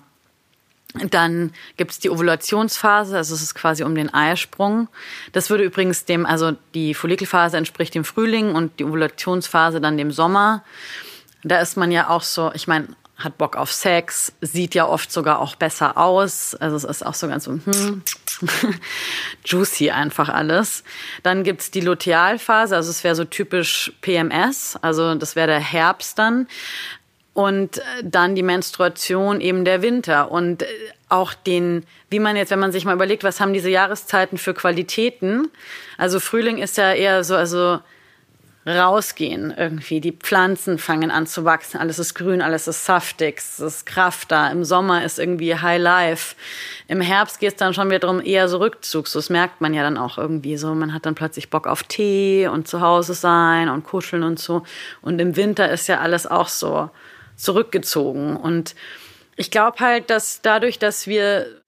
Dann 0.95 1.53
gibt 1.79 1.93
es 1.93 1.99
die 2.01 2.11
Ovulationsphase, 2.11 3.17
also 3.17 3.35
es 3.35 3.43
ist 3.43 3.55
quasi 3.55 3.83
um 3.83 3.95
den 3.95 4.13
Eisprung. 4.13 4.89
Das 5.33 5.49
würde 5.49 5.65
übrigens 5.65 6.05
dem, 6.05 6.27
also 6.27 6.53
die 6.75 6.93
Follikelphase 6.93 7.57
entspricht 7.57 7.95
dem 7.95 8.05
Frühling 8.05 8.55
und 8.55 8.79
die 8.79 8.85
Ovulationsphase 8.85 9.81
dann 9.81 9.97
dem 9.97 10.11
Sommer. 10.11 10.65
Da 11.45 11.61
ist 11.61 11.77
man 11.77 11.91
ja 11.91 12.11
auch 12.11 12.23
so, 12.23 12.53
ich 12.55 12.69
meine, 12.69 12.89
hat 13.17 13.39
Bock 13.39 13.57
auf 13.57 13.73
Sex, 13.73 14.33
sieht 14.41 14.75
ja 14.75 14.87
oft 14.87 15.13
sogar 15.13 15.39
auch 15.39 15.55
besser 15.55 15.97
aus. 15.97 16.55
Also 16.57 16.77
es 16.77 16.85
ist 16.85 17.07
auch 17.07 17.15
so 17.15 17.29
ganz 17.29 17.45
so, 17.45 17.53
hm, 17.53 18.03
juicy 19.45 19.91
einfach 19.91 20.29
alles. 20.29 20.85
Dann 21.23 21.45
gibt's 21.45 21.71
die 21.71 21.81
Lutealphase, 21.81 22.77
also 22.77 22.91
es 22.91 23.05
wäre 23.05 23.15
so 23.15 23.25
typisch 23.25 23.93
PMS, 24.01 24.77
also 24.83 25.15
das 25.15 25.37
wäre 25.37 25.47
der 25.47 25.61
Herbst 25.61 26.19
dann. 26.19 26.49
Und 27.35 27.79
äh, 27.79 27.83
dann 28.03 28.35
die 28.35 28.43
Menstruation 28.43 29.41
eben 29.41 29.65
der 29.65 29.81
Winter 29.81 30.31
und 30.31 30.63
äh, 30.63 30.67
auch 31.09 31.33
den, 31.35 31.85
wie 32.11 32.19
man 32.19 32.37
jetzt, 32.37 32.51
wenn 32.51 32.59
man 32.59 32.73
sich 32.73 32.85
mal 32.85 32.95
überlegt, 32.95 33.25
was 33.25 33.41
haben 33.41 33.53
diese 33.53 33.71
Jahreszeiten 33.71 34.39
für 34.39 34.55
Qualitäten? 34.55 35.51
Also 35.99 36.21
Frühling 36.21 36.59
ist 36.59 36.77
ja 36.77 36.93
eher 36.93 37.25
so, 37.25 37.35
also 37.37 37.81
rausgehen 38.67 39.53
irgendwie. 39.57 40.01
Die 40.01 40.13
Pflanzen 40.13 40.79
fangen 40.79 41.11
an 41.11 41.27
zu 41.27 41.45
wachsen, 41.45 41.79
alles 41.81 41.99
ist 41.99 42.15
grün, 42.15 42.43
alles 42.43 42.69
ist 42.69 42.85
saftig, 42.85 43.39
es 43.39 43.59
ist 43.59 43.87
Kraft 43.87 44.31
da. 44.31 44.51
Im 44.51 44.65
Sommer 44.65 45.05
ist 45.05 45.19
irgendwie 45.19 45.57
High 45.57 45.81
Life. 45.81 46.37
Im 46.87 47.01
Herbst 47.01 47.41
geht 47.41 47.53
es 47.53 47.57
dann 47.57 47.75
schon 47.75 47.89
wieder 47.89 48.01
darum, 48.01 48.21
eher 48.25 48.49
so 48.49 48.59
Rückzug. 48.59 49.09
So, 49.09 49.19
das 49.19 49.31
merkt 49.31 49.61
man 49.61 49.75
ja 49.75 49.83
dann 49.83 49.99
auch 49.99 50.17
irgendwie 50.17 50.57
so. 50.57 50.75
Man 50.75 50.95
hat 50.95 51.07
dann 51.07 51.15
plötzlich 51.15 51.51
Bock 51.51 51.67
auf 51.67 51.83
Tee 51.83 52.47
und 52.47 52.69
zu 52.69 52.81
Hause 52.81 53.15
sein 53.15 53.69
und 53.69 53.85
kuscheln 53.85 54.23
und 54.23 54.39
so. 54.39 54.63
Und 55.01 55.21
im 55.21 55.35
Winter 55.35 55.69
ist 55.71 55.89
ja 55.89 55.99
alles 55.99 56.27
auch 56.27 56.49
so 56.49 56.91
zurückgezogen. 57.37 58.37
Und 58.37 58.75
ich 59.37 59.51
glaube 59.51 59.79
halt, 59.81 60.11
dass 60.11 60.43
dadurch, 60.43 60.79
dass 60.79 61.07
wir 61.07 61.63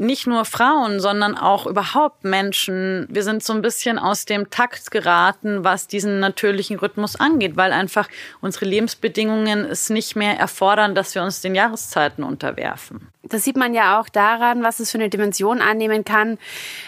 nicht 0.00 0.26
nur 0.26 0.46
Frauen, 0.46 0.98
sondern 0.98 1.36
auch 1.36 1.66
überhaupt 1.66 2.24
Menschen. 2.24 3.06
Wir 3.10 3.22
sind 3.22 3.42
so 3.42 3.52
ein 3.52 3.60
bisschen 3.60 3.98
aus 3.98 4.24
dem 4.24 4.48
Takt 4.48 4.90
geraten, 4.90 5.62
was 5.62 5.88
diesen 5.88 6.20
natürlichen 6.20 6.78
Rhythmus 6.78 7.16
angeht, 7.16 7.56
weil 7.56 7.72
einfach 7.72 8.08
unsere 8.40 8.64
Lebensbedingungen 8.64 9.66
es 9.66 9.90
nicht 9.90 10.16
mehr 10.16 10.38
erfordern, 10.38 10.94
dass 10.94 11.14
wir 11.14 11.22
uns 11.22 11.42
den 11.42 11.54
Jahreszeiten 11.54 12.24
unterwerfen. 12.24 13.08
Das 13.22 13.44
sieht 13.44 13.56
man 13.56 13.74
ja 13.74 14.00
auch 14.00 14.08
daran, 14.08 14.62
was 14.62 14.80
es 14.80 14.90
für 14.90 14.98
eine 14.98 15.10
Dimension 15.10 15.60
annehmen 15.60 16.02
kann, 16.02 16.38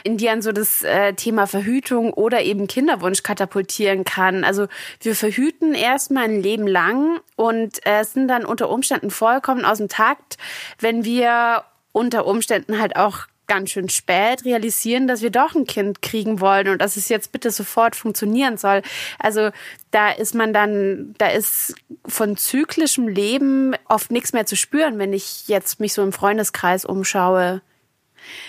in 0.02 0.16
die 0.16 0.30
an 0.30 0.40
so 0.40 0.50
das 0.50 0.82
äh, 0.82 1.12
Thema 1.12 1.46
Verhütung 1.46 2.14
oder 2.14 2.40
eben 2.40 2.66
Kinderwunsch 2.66 3.22
katapultieren 3.22 4.04
kann. 4.04 4.42
Also 4.42 4.68
wir 5.00 5.14
verhüten 5.14 5.74
erstmal 5.74 6.24
ein 6.24 6.42
Leben 6.42 6.66
lang 6.66 7.20
und 7.36 7.86
äh, 7.86 8.04
sind 8.04 8.28
dann 8.28 8.46
unter 8.46 8.70
Umständen 8.70 9.10
vollkommen 9.10 9.66
aus 9.66 9.78
dem 9.78 9.88
Takt, 9.88 10.38
wenn 10.80 11.04
wir 11.04 11.64
unter 11.92 12.26
Umständen 12.26 12.80
halt 12.80 12.96
auch 12.96 13.26
ganz 13.46 13.70
schön 13.70 13.88
spät 13.88 14.44
realisieren, 14.44 15.06
dass 15.06 15.20
wir 15.20 15.30
doch 15.30 15.54
ein 15.54 15.66
Kind 15.66 16.00
kriegen 16.00 16.40
wollen 16.40 16.68
und 16.68 16.78
dass 16.80 16.96
es 16.96 17.08
jetzt 17.08 17.32
bitte 17.32 17.50
sofort 17.50 17.96
funktionieren 17.96 18.56
soll. 18.56 18.82
Also 19.18 19.50
da 19.90 20.10
ist 20.10 20.34
man 20.34 20.52
dann, 20.52 21.14
da 21.18 21.26
ist 21.26 21.74
von 22.06 22.36
zyklischem 22.36 23.08
Leben 23.08 23.74
oft 23.88 24.10
nichts 24.10 24.32
mehr 24.32 24.46
zu 24.46 24.56
spüren, 24.56 24.98
wenn 24.98 25.12
ich 25.12 25.48
jetzt 25.48 25.80
mich 25.80 25.92
so 25.92 26.02
im 26.02 26.12
Freundeskreis 26.12 26.84
umschaue. 26.84 27.60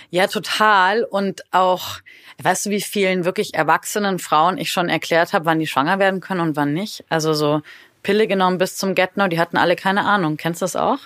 Ja, 0.09 0.27
total. 0.27 1.03
Und 1.03 1.43
auch, 1.51 1.99
weißt 2.41 2.67
du, 2.67 2.69
wie 2.69 2.81
vielen 2.81 3.25
wirklich 3.25 3.55
erwachsenen 3.55 4.19
Frauen 4.19 4.57
ich 4.57 4.71
schon 4.71 4.87
erklärt 4.87 5.33
habe, 5.33 5.45
wann 5.45 5.59
die 5.59 5.67
schwanger 5.67 5.99
werden 5.99 6.21
können 6.21 6.41
und 6.41 6.55
wann 6.55 6.73
nicht? 6.73 7.03
Also 7.09 7.33
so 7.33 7.61
Pille 8.03 8.27
genommen 8.27 8.57
bis 8.57 8.77
zum 8.77 8.95
Get-No, 8.95 9.27
die 9.27 9.39
hatten 9.39 9.57
alle 9.57 9.75
keine 9.75 10.05
Ahnung. 10.05 10.37
Kennst 10.37 10.61
du 10.61 10.65
das 10.65 10.75
auch? 10.75 10.99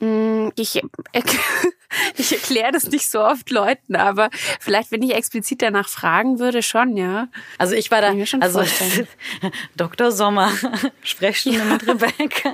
Mm, 0.00 0.50
ich, 0.54 0.80
ich 2.16 2.32
erkläre 2.32 2.72
das 2.72 2.84
nicht 2.90 3.10
so 3.10 3.20
oft 3.20 3.50
Leuten, 3.50 3.96
aber 3.96 4.30
vielleicht, 4.60 4.92
wenn 4.92 5.02
ich 5.02 5.14
explizit 5.14 5.62
danach 5.62 5.88
fragen 5.88 6.38
würde, 6.38 6.62
schon, 6.62 6.96
ja. 6.96 7.28
Also 7.58 7.74
ich 7.74 7.90
war 7.90 8.00
da, 8.00 8.14
also 8.40 8.62
Dr. 9.76 10.12
Sommer, 10.12 10.52
Sprechstunde 11.02 11.58
ja. 11.58 11.64
mit 11.64 11.86
Rebecca. 11.86 12.52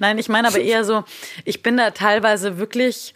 Nein, 0.00 0.18
ich 0.18 0.28
meine 0.28 0.48
aber 0.48 0.58
eher 0.58 0.84
so, 0.84 1.04
ich 1.44 1.62
bin 1.62 1.76
da 1.76 1.90
teilweise 1.90 2.58
wirklich 2.58 3.14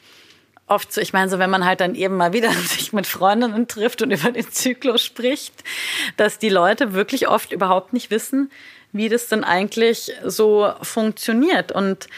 oft 0.68 0.92
so, 0.92 1.00
ich 1.00 1.12
meine 1.12 1.30
so, 1.30 1.38
wenn 1.38 1.50
man 1.50 1.64
halt 1.64 1.80
dann 1.80 1.94
eben 1.94 2.16
mal 2.16 2.32
wieder 2.32 2.52
sich 2.52 2.92
mit 2.92 3.06
Freundinnen 3.06 3.66
trifft 3.66 4.02
und 4.02 4.10
über 4.10 4.30
den 4.30 4.50
Zyklus 4.50 5.02
spricht, 5.02 5.54
dass 6.16 6.38
die 6.38 6.50
Leute 6.50 6.92
wirklich 6.92 7.28
oft 7.28 7.52
überhaupt 7.52 7.92
nicht 7.92 8.10
wissen, 8.10 8.50
wie 8.92 9.08
das 9.08 9.28
denn 9.28 9.44
eigentlich 9.44 10.12
so 10.24 10.72
funktioniert 10.82 11.72
und 11.72 12.08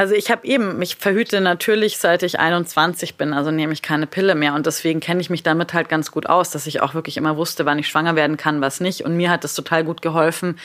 also 0.00 0.14
ich 0.14 0.30
habe 0.30 0.46
eben, 0.46 0.78
mich 0.78 0.96
verhüte 0.96 1.42
natürlich 1.42 1.98
seit 1.98 2.22
ich 2.22 2.40
21 2.40 3.16
bin, 3.16 3.34
also 3.34 3.50
nehme 3.50 3.74
ich 3.74 3.82
keine 3.82 4.06
Pille 4.06 4.34
mehr 4.34 4.54
und 4.54 4.64
deswegen 4.64 4.98
kenne 4.98 5.20
ich 5.20 5.28
mich 5.28 5.42
damit 5.42 5.74
halt 5.74 5.90
ganz 5.90 6.10
gut 6.10 6.24
aus, 6.24 6.48
dass 6.48 6.66
ich 6.66 6.80
auch 6.80 6.94
wirklich 6.94 7.18
immer 7.18 7.36
wusste, 7.36 7.66
wann 7.66 7.78
ich 7.78 7.88
schwanger 7.88 8.16
werden 8.16 8.38
kann, 8.38 8.62
was 8.62 8.80
nicht 8.80 9.04
und 9.04 9.14
mir 9.14 9.30
hat 9.30 9.44
es 9.44 9.54
total 9.54 9.84
gut 9.84 10.00
geholfen, 10.00 10.58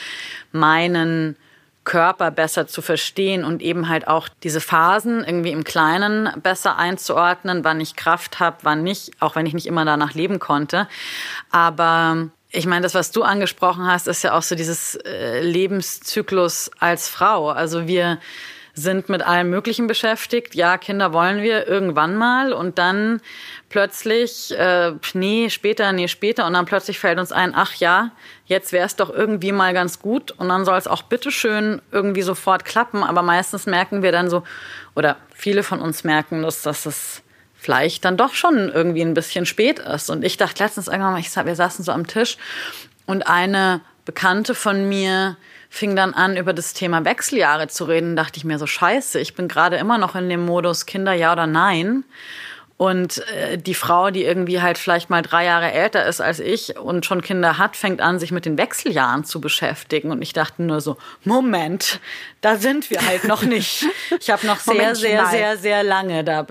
meinen 0.52 1.36
Körper 1.84 2.30
besser 2.30 2.66
zu 2.66 2.80
verstehen 2.80 3.44
und 3.44 3.60
eben 3.60 3.90
halt 3.90 4.08
auch 4.08 4.30
diese 4.42 4.62
Phasen 4.62 5.22
irgendwie 5.22 5.52
im 5.52 5.64
Kleinen 5.64 6.30
besser 6.42 6.78
einzuordnen, 6.78 7.62
wann 7.62 7.78
ich 7.78 7.94
Kraft 7.94 8.40
habe, 8.40 8.56
wann 8.62 8.82
nicht, 8.82 9.20
auch 9.20 9.36
wenn 9.36 9.44
ich 9.44 9.52
nicht 9.52 9.66
immer 9.66 9.84
danach 9.84 10.14
leben 10.14 10.38
konnte. 10.38 10.88
Aber 11.50 12.30
ich 12.50 12.64
meine, 12.64 12.84
das, 12.84 12.94
was 12.94 13.10
du 13.10 13.22
angesprochen 13.22 13.86
hast, 13.86 14.08
ist 14.08 14.24
ja 14.24 14.32
auch 14.32 14.42
so 14.42 14.54
dieses 14.54 14.94
äh, 14.94 15.42
Lebenszyklus 15.42 16.70
als 16.78 17.10
Frau. 17.10 17.50
Also 17.50 17.86
wir 17.86 18.18
sind 18.76 19.08
mit 19.08 19.22
allem 19.22 19.48
Möglichen 19.48 19.86
beschäftigt. 19.86 20.54
Ja, 20.54 20.76
Kinder 20.76 21.14
wollen 21.14 21.42
wir 21.42 21.66
irgendwann 21.66 22.14
mal 22.14 22.52
und 22.52 22.78
dann 22.78 23.22
plötzlich, 23.70 24.56
äh, 24.56 24.92
nee, 25.14 25.48
später, 25.48 25.92
nee, 25.92 26.08
später 26.08 26.46
und 26.46 26.52
dann 26.52 26.66
plötzlich 26.66 26.98
fällt 26.98 27.18
uns 27.18 27.32
ein, 27.32 27.54
ach 27.54 27.74
ja, 27.76 28.12
jetzt 28.44 28.72
wäre 28.72 28.84
es 28.84 28.94
doch 28.94 29.08
irgendwie 29.08 29.50
mal 29.50 29.72
ganz 29.72 29.98
gut 29.98 30.30
und 30.30 30.50
dann 30.50 30.66
soll 30.66 30.76
es 30.76 30.86
auch 30.86 31.02
bitteschön 31.02 31.80
irgendwie 31.90 32.20
sofort 32.20 32.66
klappen. 32.66 33.02
Aber 33.02 33.22
meistens 33.22 33.64
merken 33.64 34.02
wir 34.02 34.12
dann 34.12 34.28
so, 34.28 34.42
oder 34.94 35.16
viele 35.34 35.62
von 35.62 35.80
uns 35.80 36.04
merken, 36.04 36.42
dass, 36.42 36.60
dass 36.60 36.84
es 36.84 37.22
vielleicht 37.54 38.04
dann 38.04 38.18
doch 38.18 38.34
schon 38.34 38.68
irgendwie 38.68 39.02
ein 39.02 39.14
bisschen 39.14 39.46
spät 39.46 39.78
ist. 39.78 40.10
Und 40.10 40.22
ich 40.22 40.36
dachte 40.36 40.62
letztens 40.62 40.86
irgendwann 40.86 41.14
mal, 41.14 41.20
ich, 41.20 41.34
wir 41.34 41.56
saßen 41.56 41.82
so 41.82 41.92
am 41.92 42.06
Tisch 42.06 42.36
und 43.06 43.26
eine 43.26 43.80
Bekannte 44.06 44.54
von 44.54 44.88
mir 44.88 45.36
fing 45.68 45.94
dann 45.94 46.14
an, 46.14 46.36
über 46.36 46.54
das 46.54 46.72
Thema 46.72 47.04
Wechseljahre 47.04 47.68
zu 47.68 47.84
reden, 47.84 48.16
dachte 48.16 48.38
ich 48.38 48.44
mir 48.44 48.58
so, 48.58 48.66
scheiße, 48.66 49.20
ich 49.20 49.34
bin 49.34 49.48
gerade 49.48 49.76
immer 49.76 49.98
noch 49.98 50.14
in 50.14 50.30
dem 50.30 50.46
Modus 50.46 50.86
Kinder 50.86 51.12
ja 51.12 51.32
oder 51.32 51.46
nein. 51.46 52.04
Und 52.78 53.26
äh, 53.28 53.56
die 53.56 53.74
Frau, 53.74 54.10
die 54.10 54.22
irgendwie 54.24 54.60
halt 54.60 54.76
vielleicht 54.76 55.08
mal 55.08 55.22
drei 55.22 55.46
Jahre 55.46 55.72
älter 55.72 56.04
ist 56.06 56.20
als 56.20 56.40
ich 56.40 56.76
und 56.76 57.06
schon 57.06 57.22
Kinder 57.22 57.56
hat, 57.56 57.74
fängt 57.74 58.02
an, 58.02 58.18
sich 58.18 58.32
mit 58.32 58.44
den 58.44 58.58
Wechseljahren 58.58 59.24
zu 59.24 59.40
beschäftigen. 59.40 60.10
Und 60.10 60.20
ich 60.20 60.34
dachte 60.34 60.62
nur 60.62 60.82
so, 60.82 60.98
Moment, 61.24 62.00
da 62.42 62.56
sind 62.56 62.90
wir 62.90 63.04
halt 63.04 63.24
noch 63.24 63.42
nicht. 63.42 63.86
Ich 64.20 64.28
habe 64.28 64.46
noch 64.46 64.58
sehr, 64.60 64.74
Moment, 64.74 64.96
sehr, 64.98 65.26
sehr, 65.26 65.30
sehr, 65.30 65.56
sehr 65.56 65.82
lange 65.82 66.22
da. 66.22 66.46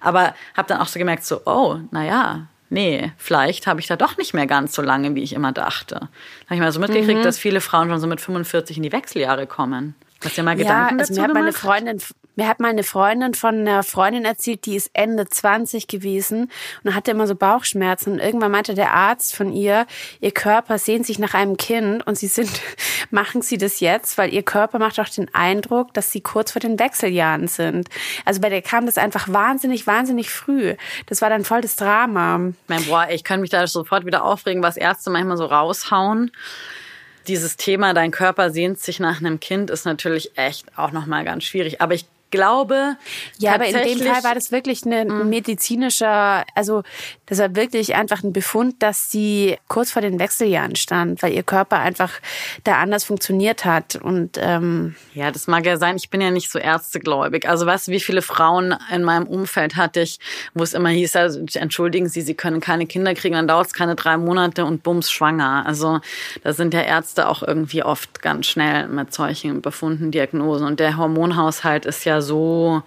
Aber 0.00 0.34
habe 0.56 0.68
dann 0.68 0.80
auch 0.80 0.88
so 0.88 0.98
gemerkt, 0.98 1.24
so, 1.24 1.40
oh, 1.46 1.78
na 1.92 2.04
ja, 2.04 2.46
nee, 2.70 3.12
vielleicht 3.16 3.66
habe 3.66 3.80
ich 3.80 3.86
da 3.86 3.96
doch 3.96 4.16
nicht 4.16 4.34
mehr 4.34 4.46
ganz 4.46 4.74
so 4.74 4.82
lange, 4.82 5.14
wie 5.14 5.22
ich 5.22 5.34
immer 5.34 5.52
dachte. 5.52 5.96
Da 5.96 6.06
habe 6.46 6.54
ich 6.54 6.60
mal 6.60 6.72
so 6.72 6.80
mitgekriegt, 6.80 7.20
mhm. 7.20 7.24
dass 7.24 7.38
viele 7.38 7.60
Frauen 7.60 7.88
schon 7.88 8.00
so 8.00 8.06
mit 8.06 8.20
45 8.20 8.78
in 8.78 8.82
die 8.82 8.92
Wechseljahre 8.92 9.46
kommen. 9.46 9.94
Hast 10.24 10.36
du 10.36 10.40
dir 10.40 10.44
mal 10.44 10.56
Gedanken 10.56 10.96
ja, 10.96 11.00
also 11.00 11.14
dazu 11.14 11.20
mir 11.20 11.28
hat 11.28 11.34
meine 11.34 11.52
Freundin 11.52 12.00
mir 12.36 12.48
hat 12.48 12.60
mal 12.60 12.68
eine 12.68 12.82
Freundin 12.82 13.34
von 13.34 13.60
einer 13.60 13.82
Freundin 13.82 14.24
erzählt, 14.24 14.66
die 14.66 14.76
ist 14.76 14.90
Ende 14.92 15.28
20 15.28 15.88
gewesen 15.88 16.50
und 16.84 16.94
hatte 16.94 17.10
immer 17.10 17.26
so 17.26 17.34
Bauchschmerzen. 17.34 18.14
Und 18.14 18.18
irgendwann 18.18 18.52
meinte 18.52 18.74
der 18.74 18.92
Arzt 18.92 19.34
von 19.34 19.52
ihr, 19.52 19.86
ihr 20.20 20.32
Körper 20.32 20.78
sehnt 20.78 21.06
sich 21.06 21.18
nach 21.18 21.34
einem 21.34 21.56
Kind 21.56 22.06
und 22.06 22.16
sie 22.18 22.28
sind, 22.28 22.50
machen 23.10 23.42
sie 23.42 23.58
das 23.58 23.80
jetzt, 23.80 24.18
weil 24.18 24.32
ihr 24.32 24.42
Körper 24.42 24.78
macht 24.78 24.98
auch 25.00 25.08
den 25.08 25.32
Eindruck, 25.34 25.92
dass 25.94 26.12
sie 26.12 26.20
kurz 26.20 26.52
vor 26.52 26.60
den 26.60 26.78
Wechseljahren 26.78 27.48
sind. 27.48 27.88
Also 28.24 28.40
bei 28.40 28.48
der 28.48 28.62
kam 28.62 28.86
das 28.86 28.98
einfach 28.98 29.28
wahnsinnig, 29.28 29.86
wahnsinnig 29.86 30.30
früh. 30.30 30.74
Das 31.06 31.22
war 31.22 31.30
dann 31.30 31.44
voll 31.44 31.60
das 31.60 31.76
Drama. 31.76 32.52
Mein, 32.68 32.84
boah, 32.86 33.08
ich 33.10 33.24
kann 33.24 33.40
mich 33.40 33.50
da 33.50 33.66
sofort 33.66 34.06
wieder 34.06 34.24
aufregen, 34.24 34.62
was 34.62 34.76
Ärzte 34.76 35.10
manchmal 35.10 35.36
so 35.36 35.46
raushauen 35.46 36.30
dieses 37.26 37.56
Thema, 37.56 37.94
dein 37.94 38.10
Körper 38.10 38.50
sehnt 38.50 38.80
sich 38.80 38.98
nach 38.98 39.20
einem 39.20 39.40
Kind, 39.40 39.70
ist 39.70 39.84
natürlich 39.84 40.36
echt 40.36 40.66
auch 40.76 40.90
nochmal 40.90 41.24
ganz 41.24 41.44
schwierig. 41.44 41.80
Aber 41.80 41.94
ich 41.94 42.06
glaube. 42.30 42.96
Ja, 43.38 43.54
aber 43.54 43.66
in 43.66 43.74
dem 43.74 44.06
Fall 44.06 44.24
war 44.24 44.34
das 44.34 44.52
wirklich 44.52 44.84
ein 44.84 45.08
mhm. 45.08 45.28
medizinischer, 45.28 46.44
also 46.54 46.82
das 47.26 47.38
war 47.38 47.54
wirklich 47.54 47.94
einfach 47.94 48.22
ein 48.22 48.32
Befund, 48.32 48.82
dass 48.82 49.10
sie 49.10 49.56
kurz 49.68 49.92
vor 49.92 50.02
den 50.02 50.18
Wechseljahren 50.18 50.76
stand, 50.76 51.22
weil 51.22 51.32
ihr 51.32 51.42
Körper 51.42 51.78
einfach 51.78 52.12
da 52.64 52.78
anders 52.80 53.04
funktioniert 53.04 53.64
hat. 53.64 53.96
Und 53.96 54.38
ähm 54.40 54.96
ja, 55.14 55.30
das 55.30 55.46
mag 55.46 55.66
ja 55.66 55.76
sein. 55.76 55.96
Ich 55.96 56.10
bin 56.10 56.20
ja 56.20 56.30
nicht 56.30 56.50
so 56.50 56.58
ärztegläubig. 56.58 57.48
Also 57.48 57.66
weißt 57.66 57.88
du, 57.88 57.92
wie 57.92 58.00
viele 58.00 58.22
Frauen 58.22 58.74
in 58.92 59.04
meinem 59.04 59.26
Umfeld 59.26 59.76
hatte 59.76 60.00
ich, 60.00 60.18
wo 60.54 60.62
es 60.62 60.72
immer 60.72 60.88
hieß, 60.88 61.16
also, 61.16 61.40
entschuldigen 61.54 62.08
Sie, 62.08 62.22
Sie 62.22 62.34
können 62.34 62.60
keine 62.60 62.86
Kinder 62.86 63.14
kriegen, 63.14 63.34
dann 63.34 63.48
dauert 63.48 63.68
es 63.68 63.72
keine 63.74 63.94
drei 63.94 64.16
Monate 64.16 64.64
und 64.64 64.82
bums 64.82 65.10
schwanger. 65.10 65.64
Also 65.66 66.00
da 66.42 66.52
sind 66.52 66.74
ja 66.74 66.82
Ärzte 66.82 67.28
auch 67.28 67.42
irgendwie 67.42 67.82
oft 67.82 68.22
ganz 68.22 68.46
schnell 68.46 68.88
mit 68.88 69.12
solchen 69.12 69.62
Befunden, 69.62 70.10
Diagnosen. 70.10 70.66
Und 70.66 70.80
der 70.80 70.96
Hormonhaushalt 70.96 71.86
ist 71.86 72.04
ja 72.04 72.19
so 72.22 72.82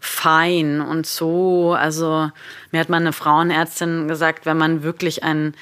fein 0.00 0.80
und 0.80 1.06
so, 1.06 1.74
also 1.74 2.30
mir 2.72 2.80
hat 2.80 2.88
mal 2.88 2.96
eine 2.96 3.12
Frauenärztin 3.12 4.08
gesagt, 4.08 4.46
wenn 4.46 4.58
man 4.58 4.82
wirklich 4.82 5.22
ein 5.22 5.54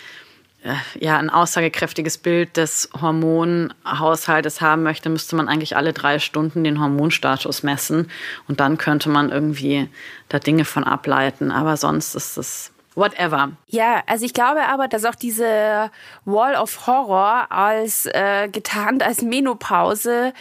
äh, 0.63 0.75
ja, 0.99 1.17
ein 1.17 1.31
aussagekräftiges 1.31 2.19
Bild 2.19 2.57
des 2.59 2.91
Hormonhaushaltes 3.01 4.61
haben 4.61 4.83
möchte, 4.83 5.09
müsste 5.09 5.35
man 5.37 5.49
eigentlich 5.49 5.77
alle 5.77 5.95
drei 5.95 6.19
Stunden 6.19 6.65
den 6.65 6.81
Hormonstatus 6.81 7.63
messen 7.63 8.11
und 8.47 8.61
dann 8.61 8.77
könnte 8.77 9.09
man 9.09 9.31
irgendwie 9.31 9.89
da 10.29 10.39
Dinge 10.39 10.67
von 10.67 10.85
ableiten. 10.85 11.51
Aber 11.51 11.79
sonst 11.79 12.15
ist 12.15 12.37
es 12.37 12.73
whatever. 12.95 13.53
Ja, 13.69 14.03
also 14.07 14.27
ich 14.27 14.35
glaube 14.35 14.67
aber, 14.67 14.87
dass 14.87 15.07
auch 15.07 15.15
diese 15.15 15.91
Wall 16.27 16.55
of 16.57 16.87
Horror 16.87 17.51
als 17.51 18.05
äh, 18.07 18.49
getarnt 18.49 19.03
als 19.03 19.23
Menopause 19.23 20.35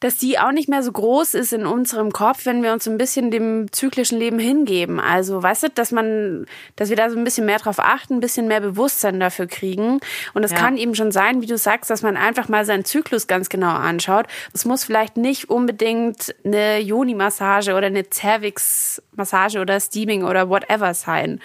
dass 0.00 0.16
die 0.16 0.38
auch 0.38 0.52
nicht 0.52 0.68
mehr 0.68 0.82
so 0.82 0.92
groß 0.92 1.34
ist 1.34 1.52
in 1.52 1.66
unserem 1.66 2.12
Kopf, 2.12 2.46
wenn 2.46 2.62
wir 2.62 2.72
uns 2.72 2.86
ein 2.86 2.98
bisschen 2.98 3.30
dem 3.30 3.72
zyklischen 3.72 4.18
Leben 4.18 4.38
hingeben. 4.38 5.00
Also, 5.00 5.42
weißt 5.42 5.64
du, 5.64 5.70
dass 5.70 5.90
man, 5.90 6.46
dass 6.76 6.88
wir 6.88 6.96
da 6.96 7.10
so 7.10 7.18
ein 7.18 7.24
bisschen 7.24 7.46
mehr 7.46 7.58
drauf 7.58 7.78
achten, 7.78 8.14
ein 8.14 8.20
bisschen 8.20 8.46
mehr 8.46 8.60
Bewusstsein 8.60 9.18
dafür 9.18 9.46
kriegen. 9.46 9.98
Und 10.34 10.44
es 10.44 10.52
ja. 10.52 10.58
kann 10.58 10.76
eben 10.76 10.94
schon 10.94 11.10
sein, 11.10 11.42
wie 11.42 11.46
du 11.46 11.58
sagst, 11.58 11.90
dass 11.90 12.02
man 12.02 12.16
einfach 12.16 12.48
mal 12.48 12.64
seinen 12.64 12.84
Zyklus 12.84 13.26
ganz 13.26 13.48
genau 13.48 13.74
anschaut. 13.74 14.26
Es 14.52 14.64
muss 14.64 14.84
vielleicht 14.84 15.16
nicht 15.16 15.50
unbedingt 15.50 16.34
eine 16.44 16.78
Joni-Massage 16.78 17.74
oder 17.74 17.86
eine 17.86 18.04
Cervix-Massage 18.08 19.58
oder 19.58 19.80
Steaming 19.80 20.22
oder 20.22 20.48
whatever 20.48 20.94
sein 20.94 21.40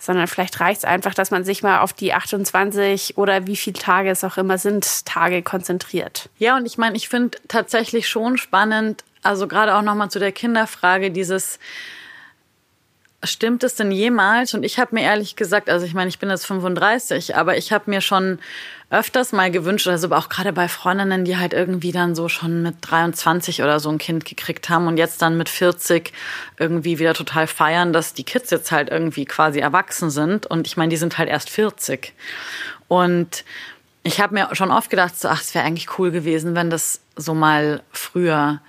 sondern 0.00 0.26
vielleicht 0.26 0.58
reicht 0.58 0.78
es 0.78 0.84
einfach, 0.84 1.14
dass 1.14 1.30
man 1.30 1.44
sich 1.44 1.62
mal 1.62 1.80
auf 1.80 1.92
die 1.92 2.12
28 2.12 3.18
oder 3.18 3.46
wie 3.46 3.56
viele 3.56 3.78
Tage 3.78 4.10
es 4.10 4.24
auch 4.24 4.38
immer 4.38 4.58
sind, 4.58 5.06
Tage 5.06 5.42
konzentriert. 5.42 6.30
Ja, 6.38 6.56
und 6.56 6.66
ich 6.66 6.78
meine, 6.78 6.96
ich 6.96 7.08
finde 7.08 7.38
tatsächlich 7.46 8.08
schon 8.08 8.38
spannend, 8.38 9.04
also 9.22 9.46
gerade 9.46 9.76
auch 9.76 9.82
nochmal 9.82 10.10
zu 10.10 10.18
der 10.18 10.32
Kinderfrage, 10.32 11.10
dieses 11.10 11.58
Stimmt 13.22 13.64
es 13.64 13.74
denn 13.74 13.92
jemals? 13.92 14.54
Und 14.54 14.62
ich 14.62 14.78
habe 14.78 14.94
mir 14.94 15.02
ehrlich 15.02 15.36
gesagt, 15.36 15.68
also 15.68 15.84
ich 15.84 15.92
meine, 15.92 16.08
ich 16.08 16.18
bin 16.18 16.30
jetzt 16.30 16.46
35, 16.46 17.36
aber 17.36 17.58
ich 17.58 17.70
habe 17.70 17.90
mir 17.90 18.00
schon 18.00 18.38
öfters 18.88 19.32
mal 19.32 19.50
gewünscht, 19.50 19.86
also 19.88 20.10
auch 20.12 20.30
gerade 20.30 20.54
bei 20.54 20.68
Freundinnen, 20.68 21.26
die 21.26 21.36
halt 21.36 21.52
irgendwie 21.52 21.92
dann 21.92 22.14
so 22.14 22.30
schon 22.30 22.62
mit 22.62 22.76
23 22.80 23.62
oder 23.62 23.78
so 23.78 23.90
ein 23.90 23.98
Kind 23.98 24.24
gekriegt 24.24 24.70
haben 24.70 24.86
und 24.86 24.96
jetzt 24.96 25.20
dann 25.20 25.36
mit 25.36 25.50
40 25.50 26.14
irgendwie 26.58 26.98
wieder 26.98 27.12
total 27.12 27.46
feiern, 27.46 27.92
dass 27.92 28.14
die 28.14 28.24
Kids 28.24 28.50
jetzt 28.50 28.72
halt 28.72 28.88
irgendwie 28.88 29.26
quasi 29.26 29.60
erwachsen 29.60 30.08
sind. 30.08 30.46
Und 30.46 30.66
ich 30.66 30.78
meine, 30.78 30.88
die 30.88 30.96
sind 30.96 31.18
halt 31.18 31.28
erst 31.28 31.50
40. 31.50 32.14
Und 32.88 33.44
ich 34.02 34.20
habe 34.20 34.32
mir 34.32 34.48
schon 34.54 34.70
oft 34.70 34.88
gedacht, 34.88 35.20
so, 35.20 35.28
ach, 35.28 35.42
es 35.42 35.54
wäre 35.54 35.66
eigentlich 35.66 35.98
cool 35.98 36.10
gewesen, 36.10 36.54
wenn 36.54 36.70
das 36.70 37.00
so 37.16 37.34
mal 37.34 37.82
früher 37.92 38.60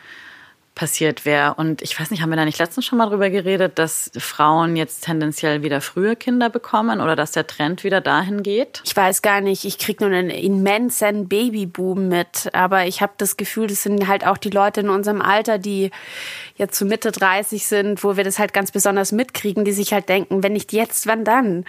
passiert 0.75 1.25
wäre. 1.25 1.55
Und 1.55 1.81
ich 1.81 1.99
weiß 1.99 2.11
nicht, 2.11 2.21
haben 2.21 2.29
wir 2.29 2.37
da 2.37 2.45
nicht 2.45 2.59
letztens 2.59 2.85
schon 2.85 2.97
mal 2.97 3.09
drüber 3.09 3.29
geredet, 3.29 3.77
dass 3.77 4.09
Frauen 4.17 4.75
jetzt 4.75 5.03
tendenziell 5.03 5.63
wieder 5.63 5.81
früher 5.81 6.15
Kinder 6.15 6.49
bekommen 6.49 7.01
oder 7.01 7.15
dass 7.15 7.31
der 7.31 7.45
Trend 7.45 7.83
wieder 7.83 8.01
dahin 8.01 8.41
geht? 8.41 8.81
Ich 8.85 8.95
weiß 8.95 9.21
gar 9.21 9.41
nicht. 9.41 9.65
Ich 9.65 9.77
kriege 9.77 10.03
nur 10.03 10.15
einen 10.15 10.29
immensen 10.29 11.27
Babyboom 11.27 12.07
mit. 12.07 12.49
Aber 12.53 12.85
ich 12.85 13.01
habe 13.01 13.13
das 13.17 13.37
Gefühl, 13.37 13.67
das 13.67 13.83
sind 13.83 14.07
halt 14.07 14.25
auch 14.25 14.37
die 14.37 14.49
Leute 14.49 14.81
in 14.81 14.89
unserem 14.89 15.21
Alter, 15.21 15.57
die 15.57 15.91
jetzt 16.55 16.77
zu 16.77 16.85
Mitte 16.85 17.11
30 17.11 17.65
sind, 17.65 18.03
wo 18.03 18.17
wir 18.17 18.23
das 18.23 18.39
halt 18.39 18.53
ganz 18.53 18.71
besonders 18.71 19.11
mitkriegen, 19.11 19.65
die 19.65 19.73
sich 19.73 19.93
halt 19.93 20.09
denken, 20.09 20.43
wenn 20.43 20.53
nicht 20.53 20.73
jetzt, 20.73 21.05
wann 21.05 21.25
dann? 21.25 21.65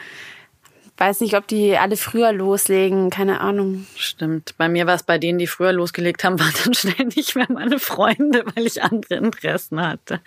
Weiß 1.02 1.20
nicht, 1.20 1.34
ob 1.34 1.48
die 1.48 1.76
alle 1.76 1.96
früher 1.96 2.32
loslegen, 2.32 3.10
keine 3.10 3.40
Ahnung. 3.40 3.88
Stimmt. 3.96 4.54
Bei 4.56 4.68
mir 4.68 4.86
war 4.86 4.94
es 4.94 5.02
bei 5.02 5.18
denen, 5.18 5.40
die 5.40 5.48
früher 5.48 5.72
losgelegt 5.72 6.22
haben, 6.22 6.38
waren 6.40 6.54
dann 6.62 6.74
schnell 6.74 7.06
nicht 7.16 7.34
mehr 7.34 7.48
meine 7.48 7.80
Freunde, 7.80 8.44
weil 8.54 8.66
ich 8.66 8.84
andere 8.84 9.16
Interessen 9.16 9.80
hatte. 9.80 10.20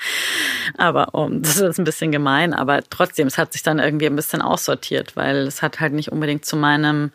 Aber 0.77 1.09
oh, 1.13 1.29
das 1.31 1.61
ist 1.61 1.79
ein 1.79 1.85
bisschen 1.85 2.11
gemein, 2.11 2.53
aber 2.53 2.81
trotzdem, 2.89 3.27
es 3.27 3.37
hat 3.37 3.53
sich 3.53 3.63
dann 3.63 3.79
irgendwie 3.79 4.07
ein 4.07 4.17
bisschen 4.17 4.41
aussortiert, 4.41 5.15
weil 5.15 5.47
es 5.47 5.61
hat 5.61 5.79
halt 5.79 5.93
nicht 5.93 6.11
unbedingt 6.11 6.45
zu 6.45 6.57
meinem 6.57 7.11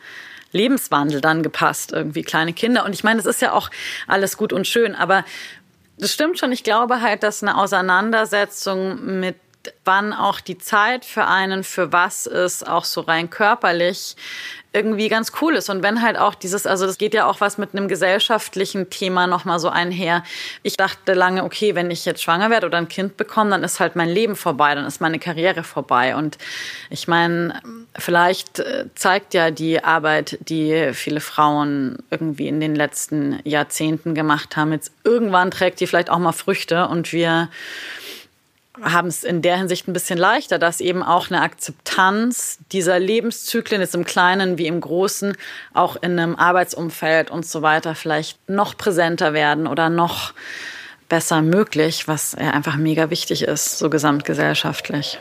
Lebenswandel 0.52 1.20
dann 1.20 1.42
gepasst, 1.42 1.92
irgendwie 1.92 2.22
kleine 2.22 2.54
Kinder. 2.54 2.86
Und 2.86 2.94
ich 2.94 3.04
meine, 3.04 3.20
es 3.20 3.26
ist 3.26 3.42
ja 3.42 3.52
auch 3.52 3.68
alles 4.06 4.38
gut 4.38 4.54
und 4.54 4.66
schön, 4.66 4.94
aber 4.94 5.22
das 5.98 6.14
stimmt 6.14 6.38
schon. 6.38 6.50
Ich 6.50 6.64
glaube 6.64 7.02
halt, 7.02 7.22
dass 7.22 7.42
eine 7.42 7.58
Auseinandersetzung 7.58 9.20
mit 9.20 9.36
wann 9.84 10.12
auch 10.12 10.40
die 10.40 10.58
Zeit 10.58 11.04
für 11.04 11.26
einen, 11.26 11.64
für 11.64 11.92
was 11.92 12.26
ist, 12.26 12.66
auch 12.66 12.84
so 12.84 13.02
rein 13.02 13.30
körperlich 13.30 14.16
irgendwie 14.72 15.08
ganz 15.08 15.32
cool 15.40 15.56
ist. 15.56 15.68
Und 15.68 15.82
wenn 15.82 16.00
halt 16.00 16.16
auch 16.16 16.34
dieses, 16.34 16.64
also 16.64 16.86
das 16.86 16.96
geht 16.96 17.12
ja 17.12 17.26
auch 17.26 17.40
was 17.40 17.58
mit 17.58 17.74
einem 17.74 17.88
gesellschaftlichen 17.88 18.88
Thema 18.88 19.26
nochmal 19.26 19.58
so 19.58 19.68
einher. 19.68 20.22
Ich 20.62 20.76
dachte 20.76 21.14
lange, 21.14 21.42
okay, 21.42 21.74
wenn 21.74 21.90
ich 21.90 22.04
jetzt 22.04 22.22
schwanger 22.22 22.50
werde 22.50 22.66
oder 22.66 22.78
ein 22.78 22.88
Kind 22.88 23.16
bekomme, 23.16 23.50
dann 23.50 23.64
ist 23.64 23.80
halt 23.80 23.96
mein 23.96 24.08
Leben 24.08 24.36
vorbei, 24.36 24.74
dann 24.74 24.86
ist 24.86 25.00
meine 25.00 25.18
Karriere 25.18 25.64
vorbei. 25.64 26.14
Und 26.14 26.38
ich 26.88 27.08
meine, 27.08 27.60
vielleicht 27.98 28.60
äh, 28.60 28.86
zeigt 28.94 29.34
ja 29.34 29.50
die 29.50 29.82
Arbeit, 29.82 30.38
die 30.40 30.90
viele 30.92 31.20
Frauen 31.20 31.98
irgendwie 32.10 32.46
in 32.46 32.60
den 32.60 32.76
letzten 32.76 33.40
Jahrzehnten 33.44 34.14
gemacht 34.14 34.56
haben, 34.56 34.72
jetzt 34.72 34.92
irgendwann 35.02 35.50
trägt 35.50 35.80
die 35.80 35.88
vielleicht 35.88 36.10
auch 36.10 36.18
mal 36.18 36.32
Früchte 36.32 36.86
und 36.86 37.12
wir 37.12 37.48
haben 38.82 39.08
es 39.08 39.24
in 39.24 39.42
der 39.42 39.58
Hinsicht 39.58 39.88
ein 39.88 39.92
bisschen 39.92 40.18
leichter, 40.18 40.58
dass 40.58 40.80
eben 40.80 41.02
auch 41.02 41.30
eine 41.30 41.42
Akzeptanz 41.42 42.58
dieser 42.72 42.98
Lebenszyklen 42.98 43.80
jetzt 43.80 43.94
im 43.94 44.04
Kleinen 44.04 44.58
wie 44.58 44.66
im 44.66 44.80
Großen 44.80 45.36
auch 45.74 45.96
in 45.96 46.18
einem 46.18 46.36
Arbeitsumfeld 46.36 47.30
und 47.30 47.46
so 47.46 47.62
weiter 47.62 47.94
vielleicht 47.94 48.38
noch 48.48 48.76
präsenter 48.76 49.32
werden 49.32 49.66
oder 49.66 49.90
noch 49.90 50.32
besser 51.08 51.42
möglich, 51.42 52.08
was 52.08 52.36
ja 52.40 52.50
einfach 52.50 52.76
mega 52.76 53.10
wichtig 53.10 53.42
ist, 53.42 53.78
so 53.78 53.90
gesamtgesellschaftlich. 53.90 55.18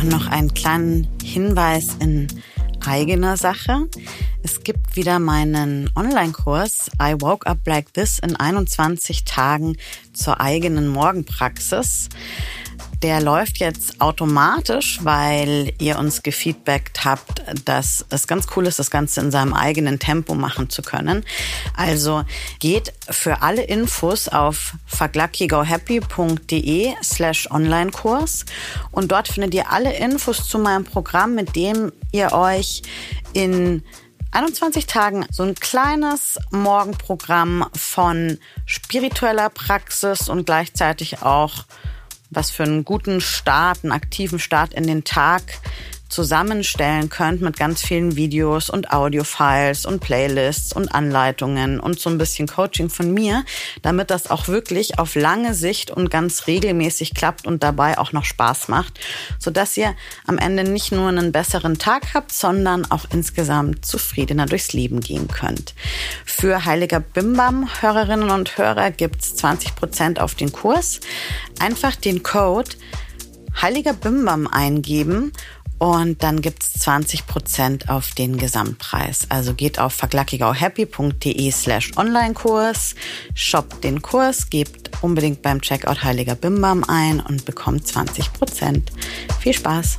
Und 0.00 0.08
noch 0.08 0.30
einen 0.30 0.52
kleinen 0.52 1.08
Hinweis 1.22 1.96
in 2.00 2.28
eigener 2.86 3.36
Sache. 3.36 3.88
Es 4.42 4.62
gibt 4.62 4.96
wieder 4.96 5.18
meinen 5.18 5.90
Online-Kurs 5.94 6.90
I 7.00 7.14
Woke 7.20 7.46
Up 7.46 7.58
Like 7.66 7.92
This 7.94 8.18
in 8.18 8.36
21 8.36 9.24
Tagen 9.24 9.76
zur 10.12 10.40
eigenen 10.40 10.88
Morgenpraxis. 10.88 12.08
Der 13.02 13.20
läuft 13.20 13.58
jetzt 13.58 14.00
automatisch, 14.00 15.00
weil 15.02 15.72
ihr 15.80 15.98
uns 15.98 16.22
gefeedbackt 16.22 17.04
habt, 17.04 17.42
dass 17.64 18.06
es 18.10 18.28
ganz 18.28 18.46
cool 18.54 18.68
ist, 18.68 18.78
das 18.78 18.92
Ganze 18.92 19.20
in 19.20 19.32
seinem 19.32 19.54
eigenen 19.54 19.98
Tempo 19.98 20.36
machen 20.36 20.70
zu 20.70 20.82
können. 20.82 21.24
Also 21.76 22.22
geht 22.60 22.92
für 23.10 23.42
alle 23.42 23.62
Infos 23.62 24.28
auf 24.28 24.74
fucklukkygohappy.de 24.86 26.92
slash 27.02 27.50
Online-Kurs 27.50 28.44
und 28.92 29.10
dort 29.10 29.26
findet 29.26 29.54
ihr 29.54 29.72
alle 29.72 29.96
Infos 29.96 30.48
zu 30.48 30.60
meinem 30.60 30.84
Programm, 30.84 31.34
mit 31.34 31.56
dem 31.56 31.90
ihr 32.12 32.32
euch 32.32 32.82
in 33.32 33.82
21 34.30 34.86
Tagen 34.86 35.26
so 35.30 35.42
ein 35.42 35.56
kleines 35.56 36.38
Morgenprogramm 36.52 37.66
von 37.74 38.38
spiritueller 38.64 39.50
Praxis 39.50 40.28
und 40.28 40.46
gleichzeitig 40.46 41.22
auch 41.22 41.64
was 42.34 42.50
für 42.50 42.62
einen 42.62 42.84
guten 42.84 43.20
Start, 43.20 43.80
einen 43.82 43.92
aktiven 43.92 44.38
Start 44.38 44.74
in 44.74 44.86
den 44.86 45.04
Tag 45.04 45.42
zusammenstellen 46.12 47.08
könnt 47.08 47.40
mit 47.40 47.56
ganz 47.56 47.82
vielen 47.82 48.16
Videos 48.16 48.68
und 48.68 48.92
Audiofiles 48.92 49.86
und 49.86 50.00
Playlists 50.00 50.74
und 50.74 50.94
Anleitungen 50.94 51.80
und 51.80 51.98
so 51.98 52.10
ein 52.10 52.18
bisschen 52.18 52.46
Coaching 52.46 52.90
von 52.90 53.12
mir, 53.12 53.44
damit 53.80 54.10
das 54.10 54.30
auch 54.30 54.46
wirklich 54.46 54.98
auf 54.98 55.14
lange 55.14 55.54
Sicht 55.54 55.90
und 55.90 56.10
ganz 56.10 56.46
regelmäßig 56.46 57.14
klappt 57.14 57.46
und 57.46 57.62
dabei 57.62 57.96
auch 57.98 58.12
noch 58.12 58.24
Spaß 58.24 58.68
macht, 58.68 59.00
sodass 59.38 59.76
ihr 59.78 59.94
am 60.26 60.36
Ende 60.36 60.64
nicht 60.64 60.92
nur 60.92 61.08
einen 61.08 61.32
besseren 61.32 61.78
Tag 61.78 62.12
habt, 62.12 62.32
sondern 62.32 62.90
auch 62.90 63.06
insgesamt 63.10 63.86
zufriedener 63.86 64.44
durchs 64.44 64.74
Leben 64.74 65.00
gehen 65.00 65.28
könnt. 65.28 65.74
Für 66.26 66.66
Heiliger 66.66 67.00
Bimbam 67.00 67.68
Hörerinnen 67.80 68.30
und 68.30 68.58
Hörer 68.58 68.90
gibt's 68.90 69.34
20 69.36 69.74
Prozent 69.76 70.20
auf 70.20 70.34
den 70.34 70.52
Kurs. 70.52 71.00
Einfach 71.58 71.96
den 71.96 72.22
Code 72.22 72.70
Heiliger 73.60 73.92
Bimbam 73.92 74.46
eingeben 74.46 75.32
und 75.82 76.22
dann 76.22 76.40
gibt's 76.40 76.74
20 76.74 77.26
Prozent 77.26 77.88
auf 77.88 78.12
den 78.12 78.36
Gesamtpreis. 78.36 79.26
Also 79.30 79.52
geht 79.52 79.80
auf 79.80 79.92
verglackigauhappy.de 79.94 81.50
slash 81.50 81.96
Online-Kurs, 81.96 82.94
shoppt 83.34 83.82
den 83.82 84.00
Kurs, 84.00 84.48
gebt 84.48 84.92
unbedingt 85.02 85.42
beim 85.42 85.60
Checkout 85.60 86.04
Heiliger 86.04 86.36
Bimbam 86.36 86.84
ein 86.86 87.18
und 87.18 87.44
bekommt 87.46 87.84
20 87.84 88.32
Prozent. 88.32 88.92
Viel 89.40 89.54
Spaß! 89.54 89.98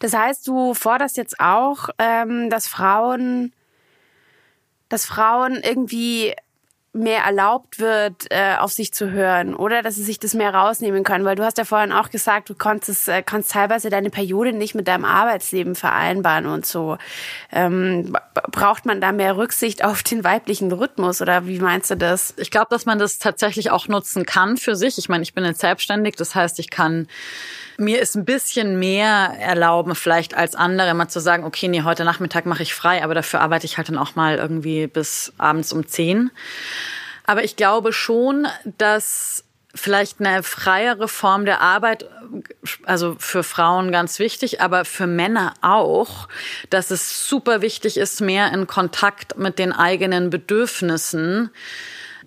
Das 0.00 0.14
heißt, 0.14 0.48
du 0.48 0.74
forderst 0.74 1.16
jetzt 1.16 1.38
auch, 1.38 1.90
ähm, 1.98 2.50
dass 2.50 2.66
Frauen, 2.66 3.52
dass 4.88 5.04
Frauen 5.04 5.60
irgendwie 5.62 6.34
mehr 6.92 7.22
erlaubt 7.22 7.78
wird, 7.78 8.26
äh, 8.30 8.56
auf 8.58 8.72
sich 8.72 8.92
zu 8.92 9.10
hören 9.12 9.54
oder 9.54 9.82
dass 9.82 9.94
sie 9.94 10.02
sich 10.02 10.18
das 10.18 10.34
mehr 10.34 10.52
rausnehmen 10.52 11.04
können. 11.04 11.24
Weil 11.24 11.36
du 11.36 11.44
hast 11.44 11.56
ja 11.58 11.64
vorhin 11.64 11.92
auch 11.92 12.10
gesagt, 12.10 12.50
du 12.50 12.54
konntest, 12.54 13.08
äh, 13.08 13.22
kannst 13.22 13.52
teilweise 13.52 13.90
deine 13.90 14.10
Periode 14.10 14.52
nicht 14.52 14.74
mit 14.74 14.88
deinem 14.88 15.04
Arbeitsleben 15.04 15.76
vereinbaren 15.76 16.46
und 16.46 16.66
so. 16.66 16.98
Ähm, 17.52 18.16
braucht 18.50 18.86
man 18.86 19.00
da 19.00 19.12
mehr 19.12 19.36
Rücksicht 19.36 19.84
auf 19.84 20.02
den 20.02 20.24
weiblichen 20.24 20.72
Rhythmus 20.72 21.22
oder 21.22 21.46
wie 21.46 21.60
meinst 21.60 21.90
du 21.92 21.96
das? 21.96 22.34
Ich 22.38 22.50
glaube, 22.50 22.68
dass 22.70 22.86
man 22.86 22.98
das 22.98 23.18
tatsächlich 23.18 23.70
auch 23.70 23.86
nutzen 23.86 24.26
kann 24.26 24.56
für 24.56 24.74
sich. 24.74 24.98
Ich 24.98 25.08
meine, 25.08 25.22
ich 25.22 25.32
bin 25.32 25.44
jetzt 25.44 25.60
selbstständig, 25.60 26.16
das 26.16 26.34
heißt, 26.34 26.58
ich 26.58 26.70
kann 26.70 27.06
mir 27.80 28.00
ist 28.00 28.14
ein 28.14 28.24
bisschen 28.24 28.78
mehr 28.78 29.34
erlauben, 29.40 29.94
vielleicht 29.94 30.34
als 30.34 30.54
andere, 30.54 30.94
mal 30.94 31.08
zu 31.08 31.20
sagen, 31.20 31.44
okay, 31.44 31.66
nee, 31.66 31.82
heute 31.82 32.04
Nachmittag 32.04 32.46
mache 32.46 32.62
ich 32.62 32.74
frei, 32.74 33.02
aber 33.02 33.14
dafür 33.14 33.40
arbeite 33.40 33.64
ich 33.64 33.78
halt 33.78 33.88
dann 33.88 33.98
auch 33.98 34.14
mal 34.14 34.36
irgendwie 34.36 34.86
bis 34.86 35.32
abends 35.38 35.72
um 35.72 35.86
zehn. 35.86 36.30
Aber 37.24 37.42
ich 37.42 37.56
glaube 37.56 37.92
schon, 37.92 38.46
dass 38.64 39.44
vielleicht 39.74 40.20
eine 40.20 40.42
freiere 40.42 41.08
Form 41.08 41.44
der 41.44 41.60
Arbeit, 41.60 42.08
also 42.84 43.16
für 43.18 43.42
Frauen 43.42 43.92
ganz 43.92 44.18
wichtig, 44.18 44.60
aber 44.60 44.84
für 44.84 45.06
Männer 45.06 45.54
auch, 45.62 46.28
dass 46.70 46.90
es 46.90 47.28
super 47.28 47.62
wichtig 47.62 47.96
ist, 47.96 48.20
mehr 48.20 48.52
in 48.52 48.66
Kontakt 48.66 49.38
mit 49.38 49.58
den 49.58 49.72
eigenen 49.72 50.28
Bedürfnissen 50.28 51.50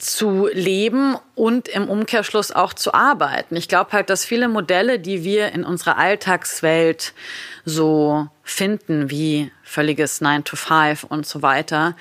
zu 0.04 0.48
leben 0.52 1.16
und 1.36 1.68
im 1.68 1.90
Umkehrschluss 1.90 2.52
auch 2.52 2.74
zu 2.74 2.94
arbeiten. 2.94 3.56
Ich 3.56 3.68
glaube 3.68 3.92
halt, 3.94 4.10
dass 4.10 4.26
viele 4.26 4.48
Modelle, 4.48 5.00
die 5.00 5.24
wir 5.24 5.52
in 5.52 5.64
unserer 5.64 5.98
Alltagswelt 5.98 7.14
so 7.66 8.28
finden, 8.44 9.10
wie 9.10 9.52
völliges 9.74 10.22
9 10.22 10.44
to 10.44 10.56
5 10.56 11.04
und 11.04 11.26
so 11.26 11.42
weiter, 11.42 11.96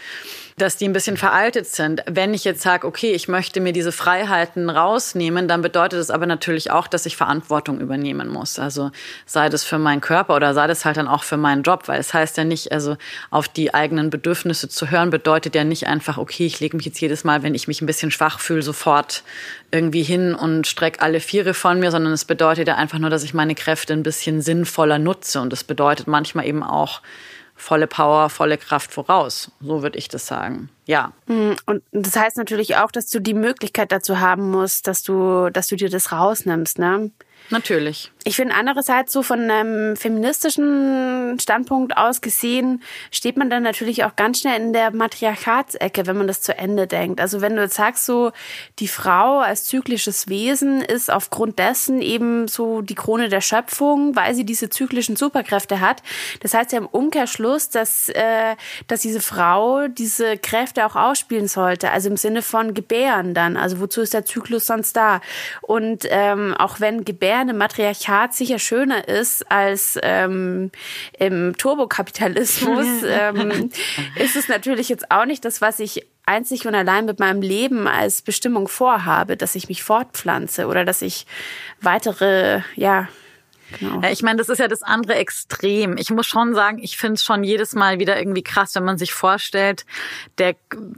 dass 0.58 0.76
die 0.76 0.86
ein 0.86 0.92
bisschen 0.92 1.16
veraltet 1.16 1.66
sind. 1.66 2.02
Wenn 2.06 2.34
ich 2.34 2.44
jetzt 2.44 2.60
sage, 2.60 2.86
okay, 2.86 3.12
ich 3.12 3.26
möchte 3.26 3.60
mir 3.60 3.72
diese 3.72 3.92
Freiheiten 3.92 4.68
rausnehmen, 4.68 5.48
dann 5.48 5.62
bedeutet 5.62 5.98
es 5.98 6.10
aber 6.10 6.26
natürlich 6.26 6.70
auch, 6.70 6.86
dass 6.86 7.06
ich 7.06 7.16
Verantwortung 7.16 7.80
übernehmen 7.80 8.28
muss. 8.28 8.58
Also 8.58 8.90
sei 9.24 9.48
das 9.48 9.64
für 9.64 9.78
meinen 9.78 10.02
Körper 10.02 10.36
oder 10.36 10.52
sei 10.52 10.66
das 10.66 10.84
halt 10.84 10.98
dann 10.98 11.08
auch 11.08 11.22
für 11.22 11.38
meinen 11.38 11.62
Job, 11.62 11.88
weil 11.88 11.98
es 11.98 12.12
heißt 12.12 12.36
ja 12.36 12.44
nicht, 12.44 12.70
also 12.72 12.96
auf 13.30 13.48
die 13.48 13.72
eigenen 13.72 14.10
Bedürfnisse 14.10 14.68
zu 14.68 14.90
hören, 14.90 15.10
bedeutet 15.10 15.54
ja 15.54 15.64
nicht 15.64 15.86
einfach, 15.86 16.18
okay, 16.18 16.44
ich 16.44 16.60
lege 16.60 16.76
mich 16.76 16.86
jetzt 16.86 17.00
jedes 17.00 17.24
Mal, 17.24 17.42
wenn 17.42 17.54
ich 17.54 17.66
mich 17.66 17.80
ein 17.80 17.86
bisschen 17.86 18.10
schwach 18.10 18.38
fühle, 18.38 18.62
sofort 18.62 19.22
irgendwie 19.70 20.02
hin 20.02 20.34
und 20.34 20.66
strecke 20.66 21.00
alle 21.00 21.20
Viere 21.20 21.54
von 21.54 21.80
mir, 21.80 21.90
sondern 21.90 22.12
es 22.12 22.26
bedeutet 22.26 22.68
ja 22.68 22.76
einfach 22.76 22.98
nur, 22.98 23.10
dass 23.10 23.24
ich 23.24 23.32
meine 23.32 23.54
Kräfte 23.54 23.94
ein 23.94 24.02
bisschen 24.02 24.42
sinnvoller 24.42 24.98
nutze. 24.98 25.40
Und 25.40 25.50
das 25.50 25.64
bedeutet 25.64 26.06
manchmal 26.06 26.46
eben 26.46 26.62
auch, 26.62 27.00
volle 27.62 27.86
Power, 27.86 28.28
volle 28.28 28.58
Kraft 28.58 28.92
voraus. 28.92 29.50
So 29.60 29.82
würde 29.82 29.98
ich 29.98 30.08
das 30.08 30.26
sagen. 30.26 30.68
Ja. 30.84 31.12
Mhm. 31.26 31.56
Und 31.66 31.82
das 31.92 32.16
heißt 32.16 32.36
natürlich 32.36 32.76
auch, 32.76 32.90
dass 32.90 33.06
du 33.06 33.20
die 33.20 33.34
Möglichkeit 33.34 33.92
dazu 33.92 34.18
haben 34.18 34.50
musst, 34.50 34.88
dass 34.88 35.02
du, 35.02 35.48
dass 35.50 35.68
du 35.68 35.76
dir 35.76 35.88
das 35.88 36.10
rausnimmst, 36.12 36.78
ne? 36.78 37.10
Natürlich. 37.50 38.10
Ich 38.24 38.36
finde 38.36 38.54
andererseits 38.54 39.12
so 39.12 39.22
von 39.22 39.50
einem 39.50 39.96
feministischen 39.96 41.38
Standpunkt 41.40 41.96
aus 41.96 42.20
gesehen, 42.20 42.82
steht 43.10 43.36
man 43.36 43.50
dann 43.50 43.64
natürlich 43.64 44.04
auch 44.04 44.14
ganz 44.14 44.40
schnell 44.40 44.60
in 44.60 44.72
der 44.72 44.92
Matriarchatsecke, 44.92 46.06
wenn 46.06 46.16
man 46.16 46.28
das 46.28 46.40
zu 46.40 46.56
Ende 46.56 46.86
denkt. 46.86 47.20
Also 47.20 47.40
wenn 47.40 47.56
du 47.56 47.62
jetzt 47.62 47.74
sagst, 47.74 48.06
so 48.06 48.30
die 48.78 48.86
Frau 48.86 49.40
als 49.40 49.64
zyklisches 49.64 50.28
Wesen 50.28 50.82
ist 50.82 51.12
aufgrund 51.12 51.58
dessen 51.58 52.00
eben 52.00 52.46
so 52.46 52.80
die 52.80 52.94
Krone 52.94 53.28
der 53.28 53.40
Schöpfung, 53.40 54.14
weil 54.14 54.36
sie 54.36 54.44
diese 54.44 54.70
zyklischen 54.70 55.16
Superkräfte 55.16 55.80
hat. 55.80 56.02
Das 56.40 56.54
heißt 56.54 56.70
ja 56.70 56.78
im 56.78 56.86
Umkehrschluss, 56.86 57.70
dass, 57.70 58.08
äh, 58.10 58.54
dass 58.86 59.00
diese 59.00 59.20
Frau 59.20 59.88
diese 59.88 60.38
Kräfte 60.38 60.86
auch 60.86 60.94
ausspielen 60.94 61.48
sollte. 61.48 61.90
Also 61.90 62.08
im 62.08 62.16
Sinne 62.16 62.42
von 62.42 62.72
Gebären 62.72 63.34
dann. 63.34 63.56
Also 63.56 63.80
wozu 63.80 64.00
ist 64.00 64.14
der 64.14 64.24
Zyklus 64.24 64.66
sonst 64.66 64.96
da? 64.96 65.20
Und 65.60 66.06
ähm, 66.08 66.54
auch 66.54 66.78
wenn 66.78 67.04
Gebären 67.04 67.31
im 67.40 67.56
Matriarchat 67.56 68.34
sicher 68.34 68.58
schöner 68.58 69.08
ist 69.08 69.50
als 69.50 69.98
ähm, 70.02 70.70
im 71.18 71.56
Turbokapitalismus, 71.56 72.86
ähm, 73.08 73.70
ist 74.16 74.36
es 74.36 74.48
natürlich 74.48 74.88
jetzt 74.88 75.10
auch 75.10 75.24
nicht 75.24 75.44
das, 75.44 75.60
was 75.60 75.78
ich 75.78 76.06
einzig 76.26 76.66
und 76.66 76.74
allein 76.74 77.04
mit 77.06 77.18
meinem 77.18 77.42
Leben 77.42 77.88
als 77.88 78.22
Bestimmung 78.22 78.68
vorhabe, 78.68 79.36
dass 79.36 79.54
ich 79.54 79.68
mich 79.68 79.82
fortpflanze 79.82 80.66
oder 80.66 80.84
dass 80.84 81.02
ich 81.02 81.26
weitere, 81.80 82.60
ja, 82.76 83.08
Genau. 83.78 84.02
Ich 84.08 84.22
meine, 84.22 84.38
das 84.38 84.48
ist 84.48 84.58
ja 84.58 84.68
das 84.68 84.82
andere 84.82 85.14
Extrem. 85.14 85.96
Ich 85.96 86.10
muss 86.10 86.26
schon 86.26 86.54
sagen, 86.54 86.78
ich 86.82 86.96
finde 86.96 87.14
es 87.14 87.22
schon 87.22 87.44
jedes 87.44 87.74
Mal 87.74 87.98
wieder 87.98 88.18
irgendwie 88.18 88.42
krass, 88.42 88.74
wenn 88.74 88.84
man 88.84 88.98
sich 88.98 89.12
vorstellt, 89.12 89.84
der 90.38 90.54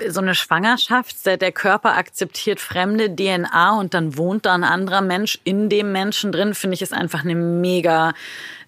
so 0.09 0.21
eine 0.21 0.35
Schwangerschaft, 0.35 1.27
der, 1.27 1.37
der 1.37 1.53
Körper 1.53 1.97
akzeptiert 1.97 2.61
fremde 2.61 3.15
DNA 3.15 3.79
und 3.79 3.95
dann 3.95 4.17
wohnt 4.17 4.47
da 4.47 4.55
ein 4.55 4.65
anderer 4.65 5.01
Mensch 5.01 5.39
in 5.45 5.69
dem 5.69 5.93
Menschen 5.93 6.33
drin, 6.33 6.55
finde 6.55 6.75
ich, 6.75 6.83
ist 6.83 6.93
einfach 6.93 7.25
eine 7.25 7.35
mega 7.35 8.13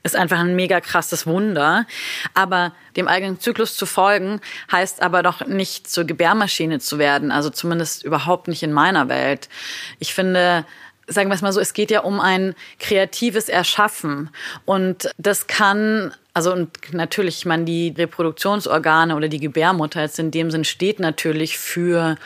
ist 0.07 0.16
einfach 0.16 0.38
ein 0.38 0.57
mega 0.57 0.81
krasses 0.81 1.27
Wunder. 1.27 1.85
Aber 2.33 2.73
dem 2.97 3.09
eigenen 3.09 3.38
Zyklus 3.40 3.77
zu 3.77 3.85
folgen, 3.85 4.40
heißt 4.73 5.03
aber 5.03 5.23
doch 5.23 5.47
nicht 5.47 5.90
zur 5.90 6.05
Gebärmaschine 6.05 6.79
zu 6.79 6.99
werden. 6.99 7.31
Also 7.31 7.51
zumindest 7.51 8.05
überhaupt 8.05 8.49
nicht 8.49 8.62
in 8.62 8.73
meiner 8.73 9.09
Welt. 9.09 9.49
Ich 9.99 10.14
finde, 10.14 10.64
sagen 11.07 11.31
wir 11.31 11.35
es 11.35 11.42
mal 11.42 11.53
so, 11.53 11.61
es 11.61 11.73
geht 11.73 11.90
ja 11.90 12.01
um 12.01 12.21
ein 12.21 12.55
kreatives 12.81 13.49
Erschaffen. 13.49 14.31
Und 14.64 15.11
das 15.19 15.47
kann 15.47 16.12
also 16.37 16.53
und 16.53 16.92
natürlich, 16.92 17.38
ich 17.38 17.47
meine, 17.47 17.64
die 17.64 17.95
Reproduktionsorgane 17.97 19.16
oder 19.16 19.29
die 19.29 19.40
Gebärmutter 19.40 20.03
jetzt 20.03 20.19
in 20.19 20.31
dem 20.31 20.51
Sinn 20.51 20.64
steht 20.64 21.01
natürlich 21.01 21.57
für 21.57 22.16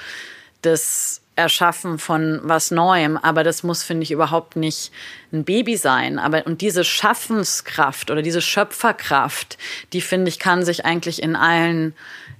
das 0.62 1.22
Erschaffen 1.36 1.98
von 1.98 2.40
was 2.42 2.72
Neuem, 2.72 3.16
aber 3.16 3.44
das 3.44 3.62
muss, 3.62 3.84
finde 3.84 4.02
ich, 4.02 4.10
überhaupt 4.10 4.56
nicht 4.56 4.90
ein 5.32 5.44
Baby 5.44 5.76
sein. 5.76 6.18
Aber 6.18 6.44
und 6.46 6.60
diese 6.60 6.82
Schaffenskraft 6.82 8.10
oder 8.10 8.20
diese 8.20 8.42
Schöpferkraft, 8.42 9.58
die 9.92 10.00
finde 10.00 10.28
ich, 10.28 10.40
kann 10.40 10.64
sich 10.64 10.84
eigentlich 10.84 11.22
in 11.22 11.36
allen 11.36 11.94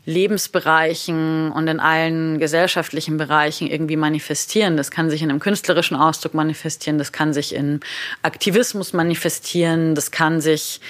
Lebensbereichen 0.07 1.53
und 1.53 1.69
in 1.69 1.81
allen 1.81 2.39
gesellschaftlichen 2.39 3.17
Bereichen 3.17 3.69
irgendwie 3.69 3.97
manifestieren. 3.97 4.77
Das 4.77 4.91
kann 4.91 5.11
sich 5.11 5.23
in 5.23 5.31
einem 5.31 5.41
künstlerischen 5.41 5.97
Ausdruck 5.97 6.35
manifestieren, 6.35 6.99
das 6.99 7.13
kann 7.13 7.33
sich 7.33 7.55
in 7.55 7.81
Aktivismus 8.23 8.93
manifestieren, 8.93 9.95
das 9.95 10.11
kann 10.11 10.41
sich 10.41 10.81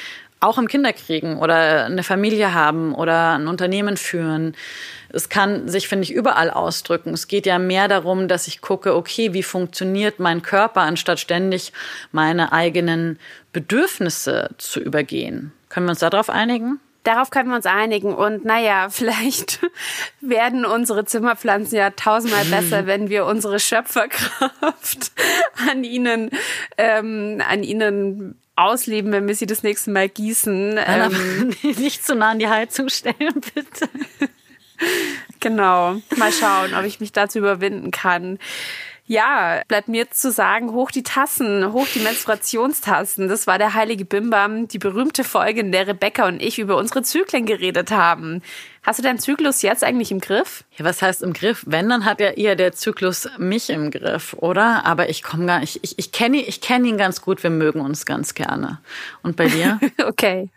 auch 0.40 0.56
im 0.56 0.68
Kinderkriegen 0.68 1.38
oder 1.38 1.84
eine 1.84 2.02
Familie 2.02 2.54
haben 2.54 2.94
oder 2.94 3.34
ein 3.34 3.46
Unternehmen 3.46 3.96
führen. 3.96 4.56
Es 5.10 5.28
kann 5.28 5.68
sich, 5.68 5.86
finde 5.86 6.04
ich, 6.04 6.12
überall 6.12 6.50
ausdrücken. 6.50 7.12
Es 7.12 7.28
geht 7.28 7.44
ja 7.44 7.58
mehr 7.58 7.88
darum, 7.88 8.26
dass 8.26 8.46
ich 8.46 8.62
gucke, 8.62 8.94
okay, 8.94 9.34
wie 9.34 9.42
funktioniert 9.42 10.18
mein 10.18 10.40
Körper, 10.40 10.80
anstatt 10.80 11.20
ständig 11.20 11.72
meine 12.10 12.52
eigenen 12.52 13.18
Bedürfnisse 13.52 14.50
zu 14.56 14.80
übergehen. 14.80 15.52
Können 15.68 15.86
wir 15.86 15.90
uns 15.90 16.00
darauf 16.00 16.30
einigen? 16.30 16.80
Darauf 17.02 17.30
können 17.30 17.48
wir 17.48 17.56
uns 17.56 17.66
einigen. 17.66 18.14
Und 18.14 18.44
naja, 18.44 18.88
vielleicht 18.90 19.60
werden 20.20 20.64
unsere 20.64 21.04
Zimmerpflanzen 21.04 21.76
ja 21.76 21.90
tausendmal 21.90 22.44
besser, 22.44 22.86
wenn 22.86 23.08
wir 23.08 23.26
unsere 23.26 23.60
Schöpferkraft 23.60 25.12
an 25.70 25.84
ihnen, 25.84 26.30
ähm, 26.76 27.42
an 27.46 27.62
ihnen 27.62 28.40
ausleben, 28.56 29.12
wenn 29.12 29.26
wir 29.26 29.34
sie 29.34 29.46
das 29.46 29.62
nächste 29.62 29.90
Mal 29.90 30.08
gießen. 30.08 30.78
Ähm, 30.78 31.56
nicht 31.62 32.04
zu 32.04 32.14
nah 32.14 32.30
an 32.30 32.38
die 32.38 32.48
Heizung 32.48 32.88
stellen, 32.90 33.40
bitte. 33.54 33.88
genau. 35.40 35.96
Mal 36.16 36.32
schauen, 36.32 36.74
ob 36.74 36.84
ich 36.84 37.00
mich 37.00 37.12
dazu 37.12 37.38
überwinden 37.38 37.90
kann. 37.90 38.38
Ja, 39.10 39.64
bleibt 39.66 39.88
mir 39.88 40.08
zu 40.12 40.30
sagen, 40.30 40.70
hoch 40.70 40.92
die 40.92 41.02
Tassen, 41.02 41.72
hoch 41.72 41.88
die 41.92 41.98
Menstruationstassen. 41.98 43.26
Das 43.26 43.48
war 43.48 43.58
der 43.58 43.74
heilige 43.74 44.04
Bimbam, 44.04 44.68
die 44.68 44.78
berühmte 44.78 45.24
Folge, 45.24 45.62
in 45.62 45.72
der 45.72 45.88
Rebecca 45.88 46.28
und 46.28 46.40
ich 46.40 46.60
über 46.60 46.76
unsere 46.76 47.02
Zyklen 47.02 47.44
geredet 47.44 47.90
haben. 47.90 48.40
Hast 48.84 49.00
du 49.00 49.02
deinen 49.02 49.18
Zyklus 49.18 49.62
jetzt 49.62 49.82
eigentlich 49.82 50.12
im 50.12 50.20
Griff? 50.20 50.62
Ja, 50.76 50.84
was 50.84 51.02
heißt 51.02 51.24
im 51.24 51.32
Griff? 51.32 51.64
Wenn, 51.66 51.88
dann 51.88 52.04
hat 52.04 52.20
ja 52.20 52.28
eher 52.28 52.54
der 52.54 52.70
Zyklus 52.70 53.28
mich 53.36 53.68
im 53.70 53.90
Griff, 53.90 54.36
oder? 54.38 54.86
Aber 54.86 55.08
ich 55.08 55.24
komme 55.24 55.44
gar 55.44 55.58
nicht, 55.58 55.80
ich, 55.82 55.98
ich 55.98 56.12
kenne 56.12 56.36
ich 56.36 56.60
kenn 56.60 56.84
ihn 56.84 56.96
ganz 56.96 57.20
gut, 57.20 57.42
wir 57.42 57.50
mögen 57.50 57.80
uns 57.80 58.06
ganz 58.06 58.34
gerne. 58.34 58.78
Und 59.24 59.34
bei 59.34 59.48
dir? 59.48 59.80
okay. 60.06 60.50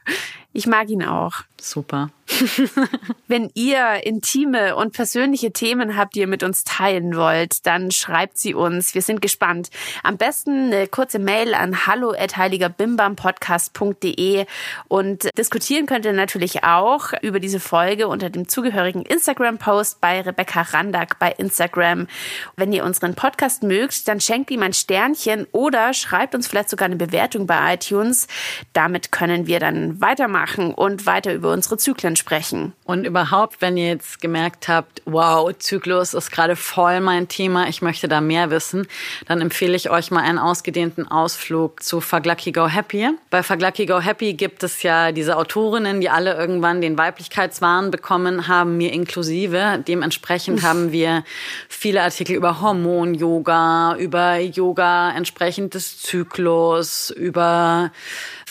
Ich 0.54 0.68
mag 0.68 0.92
ihn 0.92 1.04
auch. 1.04 1.38
Super. 1.60 2.12
Wenn 3.28 3.52
ihr 3.54 4.06
intime 4.06 4.76
und 4.76 4.94
persönliche 4.94 5.52
Themen 5.52 5.98
habt, 5.98 6.16
die 6.16 6.22
ihr 6.22 6.28
mit 6.28 6.42
uns 6.44 6.64
teilen 6.64 7.16
wollt, 7.16 7.66
dann 7.66 7.92
schreibt 7.92 8.38
sie 8.38 8.54
uns. 8.54 8.96
Wir 8.96 9.02
sind 9.02 9.22
gespannt. 9.22 9.70
Am 10.04 10.16
besten 10.18 10.74
eine 10.74 10.88
kurze 10.88 11.20
Mail 11.20 11.54
an 11.54 11.86
hallo@heiligerbimbampodcast.de 11.86 14.46
und 14.88 15.28
diskutieren 15.38 15.86
könnt 15.86 16.06
ihr 16.06 16.14
natürlich 16.14 16.64
auch 16.64 17.12
über 17.22 17.42
diese 17.42 17.60
Folge 17.60 18.08
unter 18.08 18.30
dem 18.30 18.48
zugehörigen 18.48 19.02
Instagram-Post 19.04 20.00
bei 20.00 20.22
Rebecca 20.22 20.62
Randack 20.62 21.20
bei 21.20 21.30
Instagram. 21.32 22.08
Wenn 22.56 22.72
ihr 22.72 22.86
unseren 22.86 23.16
Podcast 23.16 23.64
mögt, 23.64 24.08
dann 24.08 24.22
schenkt 24.22 24.50
ihm 24.52 24.64
ein 24.64 24.72
Sternchen 24.74 25.46
oder 25.52 25.94
schreibt 25.94 26.36
uns 26.36 26.48
vielleicht 26.48 26.70
sogar 26.70 26.86
eine 26.86 26.96
Bewertung 26.96 27.48
bei 27.48 27.74
iTunes. 27.74 28.28
Damit 28.72 29.12
können 29.12 29.48
wir 29.48 29.60
dann 29.60 30.00
weitermachen 30.00 30.74
und 30.74 31.06
weiter 31.06 31.34
über 31.34 31.52
unsere 31.52 31.76
Zyklen 31.78 32.13
sprechen. 32.16 32.74
Und 32.86 33.06
überhaupt, 33.06 33.62
wenn 33.62 33.78
ihr 33.78 33.88
jetzt 33.88 34.22
gemerkt 34.22 34.68
habt, 34.68 35.02
wow, 35.06 35.52
Zyklus 35.58 36.14
ist 36.14 36.32
gerade 36.32 36.56
voll 36.56 37.00
mein 37.02 37.28
Thema, 37.28 37.68
ich 37.68 37.82
möchte 37.82 38.08
da 38.08 38.22
mehr 38.22 38.50
wissen, 38.50 38.88
dann 39.28 39.42
empfehle 39.42 39.76
ich 39.76 39.90
euch 39.90 40.12
mal 40.12 40.22
einen 40.22 40.40
ausgedehnten 40.40 41.08
Ausflug 41.08 41.82
zu 41.84 42.02
Fuck 42.02 42.26
Lucky 42.26 42.52
Go 42.52 42.68
Happy. 42.68 43.10
Bei 43.30 43.44
Fuck 43.44 43.62
Lucky 43.62 43.86
Go 43.86 44.00
Happy 44.00 44.34
gibt 44.34 44.64
es 44.64 44.84
ja 44.84 45.12
diese 45.12 45.38
Autorinnen, 45.38 46.02
die 46.02 46.10
alle 46.10 46.34
irgendwann 46.36 46.82
den 46.82 46.98
Weiblichkeitswahn 46.98 47.92
bekommen 47.92 48.48
haben, 48.48 48.78
mir 48.78 48.92
inklusive. 48.94 49.84
Dementsprechend 49.88 50.64
haben 50.64 50.92
wir 50.92 51.24
viele 51.70 52.02
Artikel 52.02 52.36
über 52.36 52.62
Hormon-Yoga, 52.62 53.96
über 53.98 54.38
Yoga 54.40 55.12
entsprechend 55.12 55.74
des 55.74 56.02
Zyklus, 56.02 57.10
über 57.10 57.92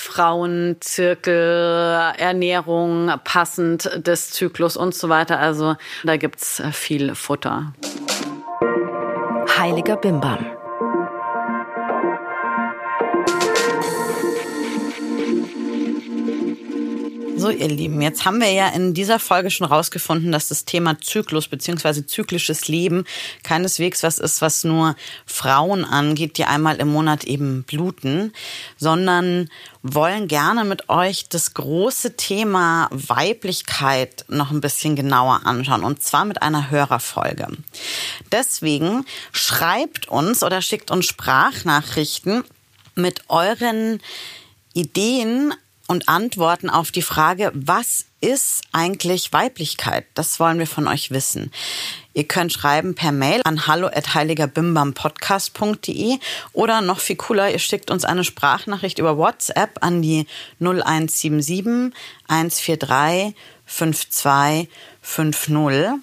Frauenzirkel, 0.03 2.13
Ernährung 2.19 3.13
passend 3.23 3.89
des 4.05 4.33
Zyklus 4.33 4.77
und 4.77 4.97
so 4.97 5.09
weiter. 5.09 5.39
Also 5.39 5.77
da 6.03 6.17
gibt's 6.17 6.61
viel 6.73 7.15
Futter. 7.15 7.73
Heiliger 9.57 9.97
Bimbam. 9.97 10.45
So, 17.35 17.51
ihr 17.51 17.69
Lieben, 17.69 18.03
jetzt 18.03 18.25
haben 18.25 18.41
wir 18.41 18.53
ja 18.53 18.69
in 18.69 18.95
dieser 18.95 19.19
Folge 19.19 19.51
schon 19.51 19.67
rausgefunden, 19.67 20.33
dass 20.33 20.49
das 20.49 20.65
Thema 20.65 21.01
Zyklus 21.01 21.49
bzw. 21.49 22.05
zyklisches 22.05 22.69
Leben 22.69 23.05
keineswegs 23.43 24.03
was 24.03 24.19
ist, 24.19 24.43
was 24.43 24.65
nur 24.65 24.97
Frauen 25.27 25.85
angeht, 25.85 26.37
die 26.39 26.45
einmal 26.45 26.77
im 26.77 26.89
Monat 26.89 27.25
eben 27.25 27.65
bluten, 27.65 28.33
sondern 28.77 29.49
wollen 29.83 30.29
gerne 30.29 30.65
mit 30.65 30.89
euch 30.89 31.29
das 31.29 31.55
große 31.55 32.17
Thema 32.17 32.89
Weiblichkeit 32.93 34.25
noch 34.29 34.51
ein 34.51 34.61
bisschen 34.61 34.95
genauer 34.95 35.41
anschauen 35.45 35.85
und 35.85 36.03
zwar 36.03 36.25
mit 36.25 36.43
einer 36.43 36.71
Hörerfolge. 36.71 37.49
Deswegen 38.31 39.05
schreibt 39.33 40.09
uns 40.09 40.43
oder 40.43 40.63
schickt 40.63 40.91
uns 40.91 41.07
Sprachnachrichten 41.07 42.45
mit 42.95 43.23
euren 43.29 44.01
Ideen 44.75 45.55
und 45.89 46.09
Antworten 46.09 46.71
auf 46.71 46.91
die 46.91 47.03
Frage, 47.03 47.53
was 47.55 48.07
ist 48.21 48.63
eigentlich 48.73 49.33
Weiblichkeit? 49.33 50.07
Das 50.15 50.41
wollen 50.41 50.59
wir 50.59 50.67
von 50.67 50.89
euch 50.89 51.11
wissen. 51.11 51.53
Ihr 52.15 52.25
könnt 52.25 52.53
schreiben 52.53 52.95
per 52.95 53.13
Mail 53.13 53.41
an 53.45 53.67
hallo@heiligerbimbampodcast.de 53.67 56.19
oder 56.53 56.83
noch 56.83 57.01
viel 57.01 57.17
cooler, 57.17 57.51
ihr 57.51 57.59
schickt 57.59 57.91
uns 57.91 58.05
eine 58.05 58.23
Sprachnachricht 58.25 58.99
über 58.99 59.17
WhatsApp 59.17 59.79
an 59.81 60.03
die 60.03 60.27
0177 60.61 61.95
143 62.29 63.35
5250. 63.67 66.03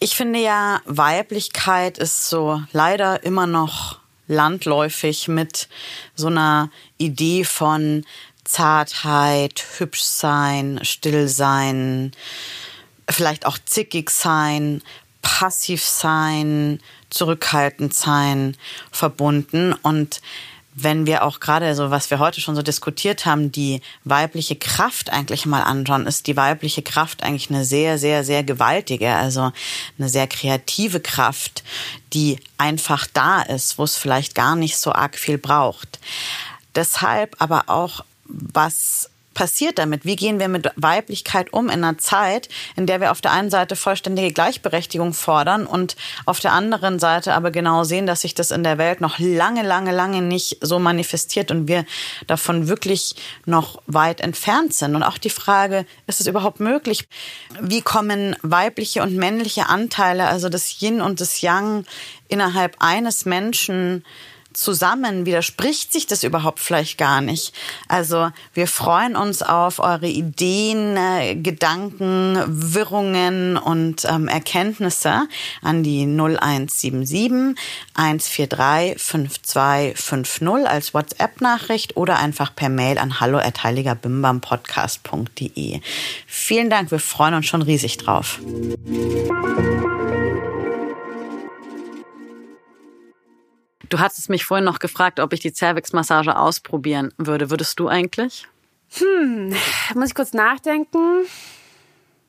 Ich 0.00 0.16
finde 0.16 0.40
ja, 0.40 0.80
Weiblichkeit 0.86 1.98
ist 1.98 2.28
so 2.28 2.60
leider 2.72 3.22
immer 3.22 3.46
noch 3.46 4.00
landläufig 4.26 5.28
mit 5.28 5.68
so 6.14 6.26
einer 6.28 6.70
Idee 6.98 7.44
von 7.44 8.04
Zartheit, 8.50 9.64
hübsch 9.78 10.02
sein, 10.02 10.80
still 10.82 11.28
sein, 11.28 12.12
vielleicht 13.08 13.46
auch 13.46 13.58
zickig 13.64 14.10
sein, 14.10 14.82
passiv 15.22 15.84
sein, 15.84 16.80
zurückhaltend 17.10 17.94
sein, 17.94 18.56
verbunden. 18.90 19.72
Und 19.72 20.20
wenn 20.74 21.06
wir 21.06 21.24
auch 21.24 21.40
gerade 21.40 21.74
so, 21.74 21.90
was 21.90 22.10
wir 22.10 22.18
heute 22.18 22.40
schon 22.40 22.56
so 22.56 22.62
diskutiert 22.62 23.26
haben, 23.26 23.52
die 23.52 23.82
weibliche 24.04 24.56
Kraft 24.56 25.10
eigentlich 25.10 25.46
mal 25.46 25.62
anschauen, 25.62 26.06
ist 26.06 26.26
die 26.26 26.36
weibliche 26.36 26.82
Kraft 26.82 27.22
eigentlich 27.22 27.50
eine 27.50 27.64
sehr, 27.64 27.98
sehr, 27.98 28.24
sehr 28.24 28.42
gewaltige, 28.42 29.12
also 29.14 29.52
eine 29.98 30.08
sehr 30.08 30.26
kreative 30.26 31.00
Kraft, 31.00 31.62
die 32.12 32.38
einfach 32.56 33.06
da 33.12 33.42
ist, 33.42 33.78
wo 33.78 33.84
es 33.84 33.96
vielleicht 33.96 34.34
gar 34.34 34.56
nicht 34.56 34.78
so 34.78 34.92
arg 34.92 35.16
viel 35.16 35.38
braucht. 35.38 35.98
Deshalb 36.74 37.36
aber 37.40 37.64
auch 37.66 38.04
was 38.30 39.10
passiert 39.34 39.78
damit? 39.78 40.04
Wie 40.04 40.16
gehen 40.16 40.38
wir 40.38 40.48
mit 40.48 40.70
Weiblichkeit 40.76 41.52
um 41.52 41.70
in 41.70 41.84
einer 41.84 41.98
Zeit, 41.98 42.48
in 42.76 42.86
der 42.86 43.00
wir 43.00 43.10
auf 43.10 43.20
der 43.20 43.32
einen 43.32 43.48
Seite 43.48 43.76
vollständige 43.76 44.32
Gleichberechtigung 44.32 45.14
fordern 45.14 45.66
und 45.66 45.96
auf 46.26 46.40
der 46.40 46.52
anderen 46.52 46.98
Seite 46.98 47.34
aber 47.34 47.50
genau 47.50 47.84
sehen, 47.84 48.06
dass 48.06 48.22
sich 48.22 48.34
das 48.34 48.50
in 48.50 48.64
der 48.64 48.76
Welt 48.76 49.00
noch 49.00 49.18
lange, 49.18 49.62
lange, 49.62 49.92
lange 49.92 50.20
nicht 50.20 50.58
so 50.60 50.78
manifestiert 50.78 51.50
und 51.50 51.68
wir 51.68 51.84
davon 52.26 52.68
wirklich 52.68 53.14
noch 53.46 53.80
weit 53.86 54.20
entfernt 54.20 54.74
sind. 54.74 54.94
Und 54.94 55.02
auch 55.02 55.16
die 55.18 55.30
Frage, 55.30 55.86
ist 56.06 56.20
es 56.20 56.26
überhaupt 56.26 56.60
möglich? 56.60 57.08
Wie 57.60 57.82
kommen 57.82 58.36
weibliche 58.42 59.02
und 59.02 59.16
männliche 59.16 59.68
Anteile, 59.68 60.26
also 60.26 60.48
das 60.48 60.82
Yin 60.82 61.00
und 61.00 61.20
das 61.20 61.40
Yang, 61.40 61.86
innerhalb 62.28 62.76
eines 62.78 63.24
Menschen 63.24 64.04
zusammen? 64.52 65.24
Widerspricht 65.26 65.92
sich 65.92 66.06
das 66.06 66.22
überhaupt 66.24 66.60
vielleicht 66.60 66.98
gar 66.98 67.20
nicht? 67.20 67.54
Also 67.88 68.30
wir 68.54 68.66
freuen 68.66 69.16
uns 69.16 69.42
auf 69.42 69.78
eure 69.78 70.08
Ideen, 70.08 70.96
äh, 70.96 71.36
Gedanken, 71.36 72.38
Wirrungen 72.46 73.56
und 73.56 74.04
ähm, 74.04 74.28
Erkenntnisse 74.28 75.26
an 75.62 75.82
die 75.82 76.06
0177 76.06 77.56
143 77.94 79.00
5250 79.00 80.68
als 80.68 80.92
WhatsApp-Nachricht 80.94 81.96
oder 81.96 82.18
einfach 82.18 82.54
per 82.54 82.68
Mail 82.68 82.98
an 82.98 83.18
hallo@heiligerbimbampodcast.de. 83.20 85.80
Vielen 86.26 86.70
Dank, 86.70 86.90
wir 86.90 86.98
freuen 86.98 87.34
uns 87.34 87.46
schon 87.46 87.62
riesig 87.62 87.98
drauf. 87.98 88.40
Du 93.90 93.98
hattest 93.98 94.30
mich 94.30 94.44
vorhin 94.44 94.64
noch 94.64 94.78
gefragt, 94.78 95.20
ob 95.20 95.32
ich 95.32 95.40
die 95.40 95.52
Cervix-Massage 95.52 96.36
ausprobieren 96.36 97.12
würde. 97.18 97.50
Würdest 97.50 97.78
du 97.80 97.88
eigentlich? 97.88 98.46
Hm, 98.94 99.54
muss 99.94 100.08
ich 100.08 100.14
kurz 100.14 100.32
nachdenken. 100.32 101.24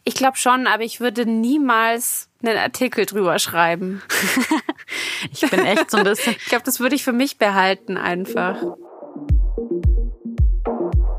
Ich 0.04 0.16
glaube 0.16 0.38
schon, 0.38 0.66
aber 0.66 0.84
ich 0.84 1.00
würde 1.00 1.28
niemals 1.28 2.28
einen 2.42 2.58
Artikel 2.58 3.06
drüber 3.06 3.38
schreiben. 3.38 4.02
ich 5.32 5.48
bin 5.50 5.60
echt 5.60 5.92
so 5.92 5.98
ein 5.98 6.04
bisschen. 6.04 6.34
ich 6.38 6.46
glaube, 6.46 6.64
das 6.66 6.80
würde 6.80 6.96
ich 6.96 7.04
für 7.04 7.14
mich 7.14 7.38
behalten 7.38 7.98
einfach. 7.98 8.58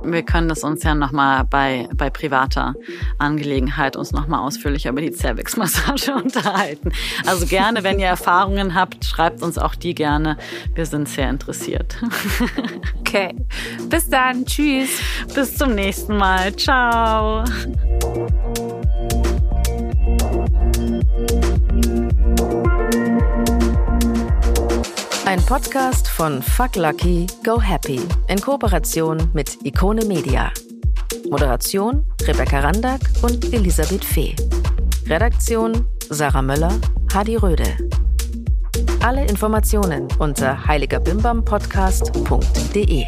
Wir 0.04 0.22
können 0.22 0.50
es 0.50 0.64
uns 0.64 0.82
ja 0.82 0.94
nochmal 0.94 1.44
bei, 1.44 1.88
bei 1.94 2.10
privater 2.10 2.74
Angelegenheit 3.18 3.96
uns 3.96 4.12
nochmal 4.12 4.40
ausführlicher 4.40 4.90
über 4.90 5.00
die 5.00 5.12
Cervix-Massage 5.12 6.14
unterhalten. 6.22 6.92
Also 7.26 7.46
gerne, 7.46 7.82
wenn 7.82 7.98
ihr 7.98 8.06
Erfahrungen 8.06 8.74
habt, 8.74 9.04
schreibt 9.04 9.42
uns 9.42 9.58
auch 9.58 9.74
die 9.74 9.94
gerne. 9.94 10.36
Wir 10.74 10.86
sind 10.86 11.08
sehr 11.08 11.30
interessiert. 11.30 11.96
Okay. 13.12 13.34
Bis 13.90 14.08
dann. 14.08 14.46
Tschüss. 14.46 14.88
Bis 15.34 15.58
zum 15.58 15.74
nächsten 15.74 16.16
Mal. 16.16 16.56
Ciao. 16.56 17.44
Ein 25.32 25.40
Podcast 25.46 26.08
von 26.08 26.42
Fuck 26.42 26.76
Lucky, 26.76 27.26
Go 27.42 27.58
Happy 27.58 27.98
in 28.28 28.38
Kooperation 28.38 29.30
mit 29.32 29.56
Ikone 29.64 30.04
Media. 30.04 30.52
Moderation 31.30 32.04
Rebecca 32.26 32.60
Randack 32.60 33.00
und 33.22 33.50
Elisabeth 33.50 34.04
Fee. 34.04 34.36
Redaktion 35.06 35.86
Sarah 36.10 36.42
Möller, 36.42 36.78
Hadi 37.14 37.36
Röde. 37.36 37.78
Alle 39.02 39.24
Informationen 39.24 40.06
unter 40.18 40.66
heiligerbimbampodcast.de. 40.66 43.06